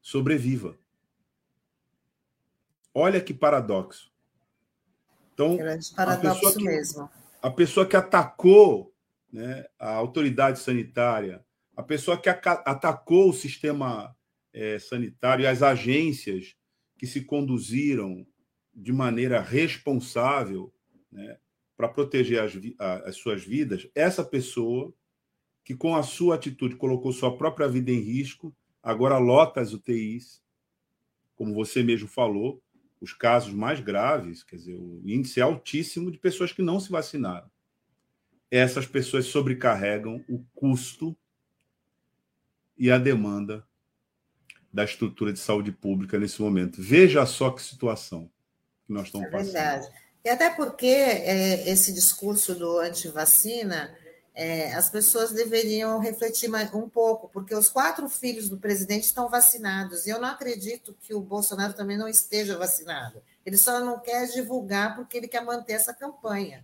sobreviva. 0.07 0.79
Olha 2.93 3.19
que 3.19 3.33
paradoxo. 3.33 4.09
Então, 5.33 5.57
paradoxo 5.97 6.29
a 6.29 6.33
pessoa 6.33 6.53
que, 6.53 6.63
mesmo. 6.63 7.09
A 7.41 7.51
pessoa 7.51 7.85
que 7.85 7.95
atacou 7.97 8.95
né, 9.29 9.65
a 9.77 9.89
autoridade 9.89 10.59
sanitária, 10.59 11.45
a 11.75 11.83
pessoa 11.83 12.17
que 12.17 12.29
atacou 12.29 13.31
o 13.31 13.33
sistema 13.33 14.15
é, 14.53 14.79
sanitário 14.79 15.43
e 15.43 15.47
as 15.47 15.61
agências 15.61 16.55
que 16.97 17.05
se 17.05 17.25
conduziram 17.25 18.25
de 18.73 18.93
maneira 18.93 19.41
responsável 19.41 20.73
né, 21.11 21.37
para 21.75 21.89
proteger 21.89 22.41
as, 22.41 22.53
as 23.05 23.17
suas 23.17 23.43
vidas, 23.43 23.89
essa 23.93 24.23
pessoa 24.23 24.93
que, 25.65 25.75
com 25.75 25.97
a 25.97 26.01
sua 26.01 26.35
atitude, 26.35 26.77
colocou 26.77 27.11
sua 27.11 27.37
própria 27.37 27.67
vida 27.67 27.91
em 27.91 27.99
risco, 27.99 28.55
agora 28.87 29.17
lota 29.17 29.59
as 29.59 29.73
UTIs, 29.73 30.41
como 31.35 31.53
você 31.53 31.83
mesmo 31.83 32.07
falou, 32.07 32.63
os 33.01 33.11
casos 33.11 33.53
mais 33.53 33.81
graves, 33.81 34.43
quer 34.43 34.55
dizer, 34.55 34.75
o 34.75 35.01
índice 35.05 35.41
é 35.41 35.43
altíssimo 35.43 36.09
de 36.09 36.17
pessoas 36.17 36.53
que 36.53 36.61
não 36.61 36.79
se 36.79 36.89
vacinaram. 36.89 37.51
Essas 38.49 38.85
pessoas 38.85 39.25
sobrecarregam 39.25 40.23
o 40.29 40.41
custo 40.55 41.15
e 42.77 42.89
a 42.89 42.97
demanda 42.97 43.67
da 44.71 44.85
estrutura 44.85 45.33
de 45.33 45.39
saúde 45.39 45.73
pública 45.73 46.17
nesse 46.17 46.41
momento. 46.41 46.81
Veja 46.81 47.25
só 47.25 47.51
que 47.51 47.61
situação 47.61 48.31
que 48.85 48.93
nós 48.93 49.07
estamos 49.07 49.27
é 49.27 49.31
passando. 49.31 49.53
Verdade. 49.53 49.87
E 50.23 50.29
até 50.29 50.49
porque 50.49 50.87
é, 50.87 51.69
esse 51.69 51.93
discurso 51.93 52.55
do 52.55 52.79
anti-vacina 52.79 53.93
é, 54.39 54.71
as 54.75 54.87
pessoas 54.87 55.31
deveriam 55.31 55.97
refletir 55.97 56.47
mais, 56.47 56.71
um 56.71 56.87
pouco, 56.87 57.27
porque 57.27 57.55
os 57.55 57.69
quatro 57.69 58.07
filhos 58.07 58.47
do 58.47 58.59
presidente 58.59 59.05
estão 59.05 59.27
vacinados, 59.27 60.05
e 60.05 60.11
eu 60.11 60.21
não 60.21 60.29
acredito 60.29 60.95
que 61.01 61.11
o 61.11 61.19
Bolsonaro 61.19 61.73
também 61.73 61.97
não 61.97 62.07
esteja 62.07 62.55
vacinado. 62.55 63.23
Ele 63.43 63.57
só 63.57 63.79
não 63.79 63.99
quer 63.99 64.27
divulgar 64.27 64.95
porque 64.95 65.17
ele 65.17 65.27
quer 65.27 65.43
manter 65.43 65.73
essa 65.73 65.91
campanha. 65.91 66.63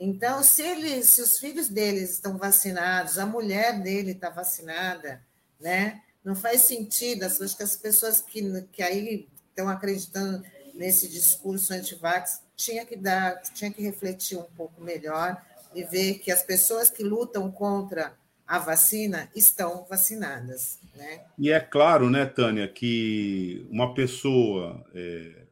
Então, 0.00 0.42
se, 0.42 0.62
ele, 0.62 1.00
se 1.04 1.22
os 1.22 1.38
filhos 1.38 1.68
deles 1.68 2.10
estão 2.10 2.36
vacinados, 2.36 3.16
a 3.16 3.24
mulher 3.24 3.80
dele 3.80 4.10
está 4.10 4.28
vacinada, 4.28 5.24
né? 5.60 6.02
não 6.24 6.34
faz 6.34 6.62
sentido. 6.62 7.22
Acho 7.24 7.56
que 7.56 7.62
as 7.62 7.76
pessoas 7.76 8.20
que, 8.20 8.62
que 8.72 8.82
aí 8.82 9.28
estão 9.50 9.68
acreditando 9.68 10.44
nesse 10.74 11.08
discurso 11.08 11.72
anti-vax 11.72 12.40
tinha 12.56 12.84
que 12.84 12.96
dar, 12.96 13.40
tinha 13.42 13.70
que 13.70 13.80
refletir 13.80 14.36
um 14.36 14.44
pouco 14.56 14.80
melhor 14.80 15.40
e 15.74 15.84
ver 15.84 16.18
que 16.18 16.30
as 16.30 16.42
pessoas 16.42 16.90
que 16.90 17.02
lutam 17.02 17.50
contra 17.50 18.14
a 18.46 18.58
vacina 18.58 19.30
estão 19.34 19.86
vacinadas. 19.88 20.78
Né? 20.94 21.22
E 21.38 21.50
é 21.50 21.60
claro, 21.60 22.10
né, 22.10 22.26
Tânia, 22.26 22.68
que 22.68 23.66
uma 23.70 23.94
pessoa, 23.94 24.84
é, 24.94 25.46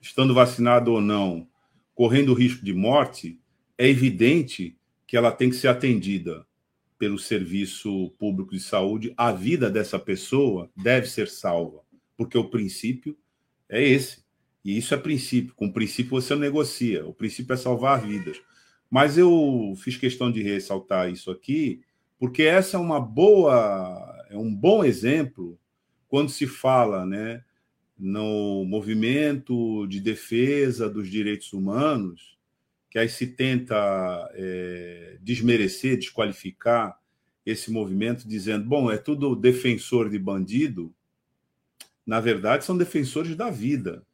estando 0.00 0.34
vacinada 0.34 0.90
ou 0.90 1.00
não, 1.00 1.46
correndo 1.94 2.34
risco 2.34 2.64
de 2.64 2.72
morte, 2.72 3.38
é 3.78 3.88
evidente 3.88 4.76
que 5.06 5.16
ela 5.16 5.32
tem 5.32 5.50
que 5.50 5.56
ser 5.56 5.68
atendida 5.68 6.46
pelo 6.98 7.18
serviço 7.18 8.10
público 8.18 8.52
de 8.52 8.60
saúde. 8.60 9.14
A 9.16 9.32
vida 9.32 9.70
dessa 9.70 9.98
pessoa 9.98 10.70
deve 10.76 11.06
ser 11.06 11.28
salva, 11.28 11.80
porque 12.16 12.36
o 12.36 12.50
princípio 12.50 13.16
é 13.68 13.82
esse. 13.82 14.22
E 14.64 14.76
isso 14.76 14.92
é 14.92 14.96
princípio. 14.96 15.54
Com 15.54 15.66
o 15.66 15.72
princípio 15.72 16.10
você 16.10 16.36
negocia. 16.36 17.06
O 17.06 17.14
princípio 17.14 17.54
é 17.54 17.56
salvar 17.56 18.00
vidas. 18.02 18.40
Mas 18.90 19.16
eu 19.16 19.74
fiz 19.76 19.96
questão 19.96 20.32
de 20.32 20.42
ressaltar 20.42 21.10
isso 21.10 21.30
aqui, 21.30 21.80
porque 22.18 22.42
essa 22.42 22.76
é 22.76 22.80
uma 22.80 23.00
boa, 23.00 24.26
é 24.28 24.36
um 24.36 24.52
bom 24.54 24.84
exemplo 24.84 25.58
quando 26.08 26.28
se 26.28 26.46
fala, 26.46 27.06
né, 27.06 27.44
no 27.96 28.64
movimento 28.64 29.86
de 29.86 30.00
defesa 30.00 30.90
dos 30.90 31.08
direitos 31.08 31.52
humanos, 31.52 32.36
que 32.90 32.98
aí 32.98 33.08
se 33.08 33.28
tenta 33.28 34.28
é, 34.34 35.18
desmerecer, 35.22 35.96
desqualificar 35.96 36.98
esse 37.46 37.70
movimento, 37.70 38.26
dizendo, 38.26 38.66
bom, 38.66 38.90
é 38.90 38.98
tudo 38.98 39.36
defensor 39.36 40.10
de 40.10 40.18
bandido. 40.18 40.92
Na 42.04 42.20
verdade, 42.20 42.64
são 42.64 42.76
defensores 42.76 43.36
da 43.36 43.50
vida, 43.50 44.04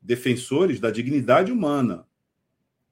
defensores 0.00 0.78
da 0.78 0.90
dignidade 0.90 1.50
humana, 1.50 2.06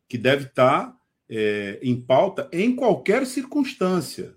que 0.09 0.19
deve 0.19 0.47
estar 0.47 0.96
é, 1.29 1.79
em 1.83 2.01
pauta 2.01 2.49
em 2.53 2.75
qualquer 2.75 3.27
circunstância. 3.27 4.37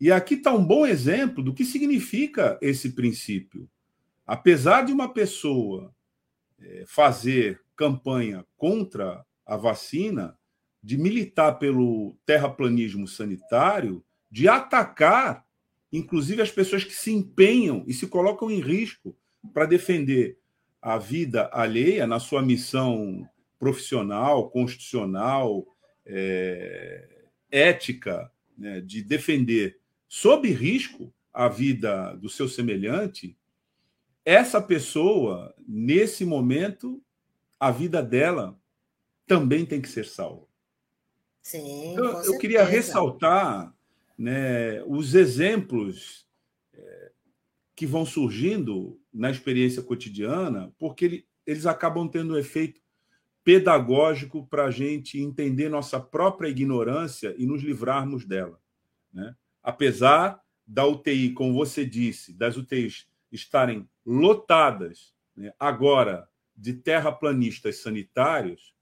E 0.00 0.10
aqui 0.10 0.34
está 0.34 0.52
um 0.52 0.64
bom 0.64 0.86
exemplo 0.86 1.42
do 1.42 1.52
que 1.52 1.64
significa 1.64 2.58
esse 2.62 2.92
princípio. 2.92 3.68
Apesar 4.26 4.84
de 4.84 4.92
uma 4.92 5.12
pessoa 5.12 5.94
é, 6.58 6.84
fazer 6.86 7.60
campanha 7.76 8.44
contra 8.56 9.24
a 9.44 9.56
vacina, 9.56 10.38
de 10.82 10.96
militar 10.96 11.58
pelo 11.58 12.16
terraplanismo 12.24 13.06
sanitário, 13.06 14.02
de 14.30 14.48
atacar, 14.48 15.44
inclusive, 15.92 16.40
as 16.40 16.50
pessoas 16.50 16.84
que 16.84 16.94
se 16.94 17.12
empenham 17.12 17.84
e 17.86 17.92
se 17.92 18.06
colocam 18.06 18.50
em 18.50 18.60
risco 18.60 19.16
para 19.52 19.66
defender 19.66 20.38
a 20.80 20.96
vida 20.96 21.50
alheia 21.52 22.06
na 22.06 22.18
sua 22.18 22.40
missão 22.40 23.28
profissional, 23.58 24.48
constitucional, 24.50 25.66
é, 26.12 27.08
ética 27.50 28.30
né, 28.58 28.80
de 28.80 29.02
defender 29.02 29.78
sob 30.08 30.50
risco 30.50 31.12
a 31.32 31.48
vida 31.48 32.14
do 32.14 32.28
seu 32.28 32.48
semelhante, 32.48 33.36
essa 34.24 34.60
pessoa, 34.60 35.54
nesse 35.66 36.24
momento, 36.24 37.00
a 37.58 37.70
vida 37.70 38.02
dela 38.02 38.58
também 39.26 39.64
tem 39.64 39.80
que 39.80 39.88
ser 39.88 40.04
salva. 40.04 40.46
Sim, 41.42 41.92
então, 41.92 42.22
eu 42.24 42.36
queria 42.38 42.64
ressaltar 42.64 43.74
né, 44.18 44.82
os 44.84 45.14
exemplos 45.14 46.26
é, 46.74 47.12
que 47.74 47.86
vão 47.86 48.04
surgindo 48.04 49.00
na 49.12 49.30
experiência 49.30 49.82
cotidiana, 49.82 50.72
porque 50.78 51.04
ele, 51.04 51.26
eles 51.46 51.64
acabam 51.64 52.08
tendo 52.08 52.34
um 52.34 52.38
efeito 52.38 52.79
pedagógico 53.42 54.46
para 54.46 54.66
a 54.66 54.70
gente 54.70 55.18
entender 55.18 55.68
nossa 55.68 55.98
própria 55.98 56.48
ignorância 56.48 57.34
e 57.38 57.46
nos 57.46 57.62
livrarmos 57.62 58.24
dela. 58.24 58.60
Né? 59.12 59.34
Apesar 59.62 60.40
da 60.66 60.86
UTI, 60.86 61.32
como 61.32 61.54
você 61.54 61.84
disse, 61.84 62.32
das 62.32 62.56
UTIs 62.56 63.08
estarem 63.32 63.88
lotadas 64.04 65.14
né, 65.36 65.52
agora 65.58 66.28
de 66.56 66.74
terraplanistas 66.74 67.78
sanitários, 67.78 68.74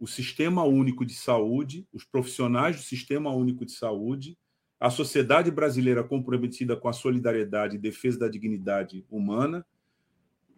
o 0.00 0.06
Sistema 0.06 0.64
Único 0.64 1.06
de 1.06 1.14
Saúde, 1.14 1.86
os 1.92 2.04
profissionais 2.04 2.76
do 2.76 2.82
Sistema 2.82 3.30
Único 3.30 3.64
de 3.64 3.72
Saúde, 3.72 4.36
a 4.80 4.90
sociedade 4.90 5.48
brasileira 5.48 6.02
comprometida 6.02 6.76
com 6.76 6.88
a 6.88 6.92
solidariedade 6.92 7.76
e 7.76 7.78
defesa 7.78 8.18
da 8.18 8.28
dignidade 8.28 9.06
humana, 9.08 9.64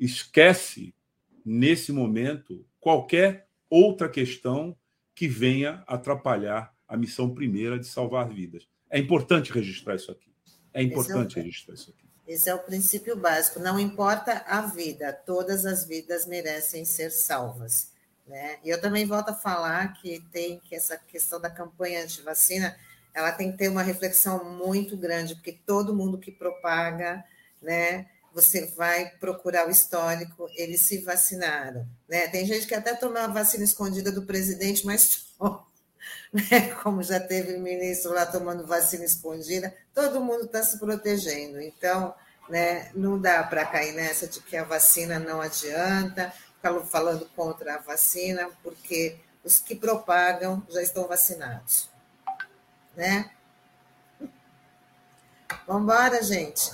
esquece, 0.00 0.94
nesse 1.44 1.92
momento, 1.92 2.66
qualquer 2.80 3.48
outra 3.68 4.08
questão 4.08 4.76
que 5.14 5.28
venha 5.28 5.82
atrapalhar 5.86 6.74
a 6.88 6.96
missão 6.96 7.34
primeira 7.34 7.78
de 7.78 7.86
salvar 7.86 8.28
vidas. 8.28 8.68
É 8.90 8.98
importante 8.98 9.52
registrar 9.52 9.96
isso 9.96 10.10
aqui. 10.10 10.32
É 10.72 10.82
importante 10.82 11.38
é 11.38 11.40
o... 11.40 11.44
registrar 11.44 11.74
isso 11.74 11.90
aqui. 11.90 12.04
Esse 12.26 12.48
é 12.48 12.54
o 12.54 12.58
princípio 12.58 13.16
básico. 13.16 13.60
Não 13.60 13.78
importa 13.78 14.44
a 14.46 14.62
vida, 14.62 15.12
todas 15.12 15.66
as 15.66 15.84
vidas 15.84 16.26
merecem 16.26 16.84
ser 16.84 17.10
salvas. 17.10 17.92
Né? 18.26 18.58
E 18.64 18.70
eu 18.70 18.80
também 18.80 19.04
volto 19.04 19.28
a 19.28 19.34
falar 19.34 19.92
que 20.00 20.20
tem 20.32 20.58
que 20.60 20.74
essa 20.74 20.96
questão 20.96 21.38
da 21.38 21.50
campanha 21.50 22.02
anti-vacina, 22.02 22.74
ela 23.12 23.30
tem 23.30 23.52
que 23.52 23.58
ter 23.58 23.68
uma 23.68 23.82
reflexão 23.82 24.56
muito 24.56 24.96
grande, 24.96 25.34
porque 25.34 25.52
todo 25.52 25.94
mundo 25.94 26.18
que 26.18 26.32
propaga, 26.32 27.22
né, 27.60 28.08
você 28.34 28.66
vai 28.76 29.10
procurar 29.20 29.68
o 29.68 29.70
histórico, 29.70 30.50
eles 30.56 30.80
se 30.80 30.98
vacinaram. 30.98 31.86
Né? 32.08 32.26
Tem 32.28 32.44
gente 32.44 32.66
que 32.66 32.74
até 32.74 32.94
tomou 32.94 33.18
a 33.18 33.28
vacina 33.28 33.62
escondida 33.62 34.10
do 34.10 34.26
presidente, 34.26 34.84
mas 34.84 35.28
né? 36.32 36.72
como 36.82 37.02
já 37.02 37.20
teve 37.20 37.56
ministro 37.58 38.12
lá 38.12 38.26
tomando 38.26 38.66
vacina 38.66 39.04
escondida, 39.04 39.72
todo 39.94 40.20
mundo 40.20 40.46
está 40.46 40.62
se 40.64 40.78
protegendo. 40.80 41.60
Então, 41.60 42.12
né, 42.48 42.90
não 42.94 43.18
dá 43.18 43.42
para 43.44 43.64
cair 43.64 43.92
nessa 43.92 44.26
de 44.26 44.40
que 44.40 44.56
a 44.56 44.64
vacina 44.64 45.18
não 45.18 45.40
adianta, 45.40 46.32
falando 46.90 47.26
contra 47.36 47.76
a 47.76 47.78
vacina, 47.78 48.50
porque 48.62 49.16
os 49.44 49.60
que 49.60 49.76
propagam 49.76 50.66
já 50.68 50.82
estão 50.82 51.06
vacinados. 51.06 51.88
Né? 52.96 53.30
Vamos 55.66 55.82
embora, 55.82 56.22
gente. 56.22 56.70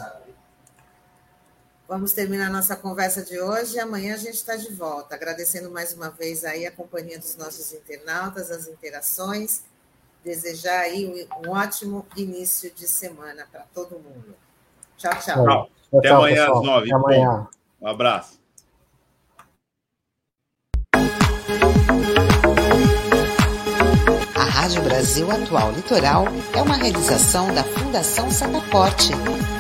Vamos 1.91 2.13
terminar 2.13 2.49
nossa 2.53 2.77
conversa 2.77 3.21
de 3.21 3.41
hoje 3.41 3.75
e 3.75 3.81
amanhã 3.81 4.15
a 4.15 4.17
gente 4.17 4.35
está 4.35 4.55
de 4.55 4.73
volta. 4.73 5.17
Agradecendo 5.17 5.73
mais 5.73 5.93
uma 5.93 6.09
vez 6.09 6.45
aí 6.45 6.65
a 6.65 6.71
companhia 6.71 7.19
dos 7.19 7.37
nossos 7.37 7.73
internautas, 7.73 8.49
as 8.49 8.69
interações. 8.69 9.65
Desejar 10.25 10.83
aí 10.83 11.27
um 11.45 11.51
ótimo 11.51 12.07
início 12.17 12.71
de 12.71 12.87
semana 12.87 13.45
para 13.51 13.65
todo 13.75 13.99
mundo. 13.99 14.37
Tchau, 14.97 15.11
tchau. 15.15 15.45
tchau. 15.45 15.71
Até 15.93 16.09
tchau, 16.09 16.19
amanhã 16.19 16.47
pessoal. 16.47 16.59
às 16.61 16.65
nove. 16.65 16.87
Até 16.87 16.95
amanhã. 16.95 17.49
Um 17.81 17.89
abraço. 17.89 18.41
A 24.37 24.45
Rádio 24.45 24.83
Brasil 24.83 25.29
Atual 25.29 25.73
Litoral 25.73 26.27
é 26.57 26.63
uma 26.63 26.77
realização 26.77 27.53
da 27.53 27.65
Fundação 27.65 28.31
Setaporte 28.31 29.11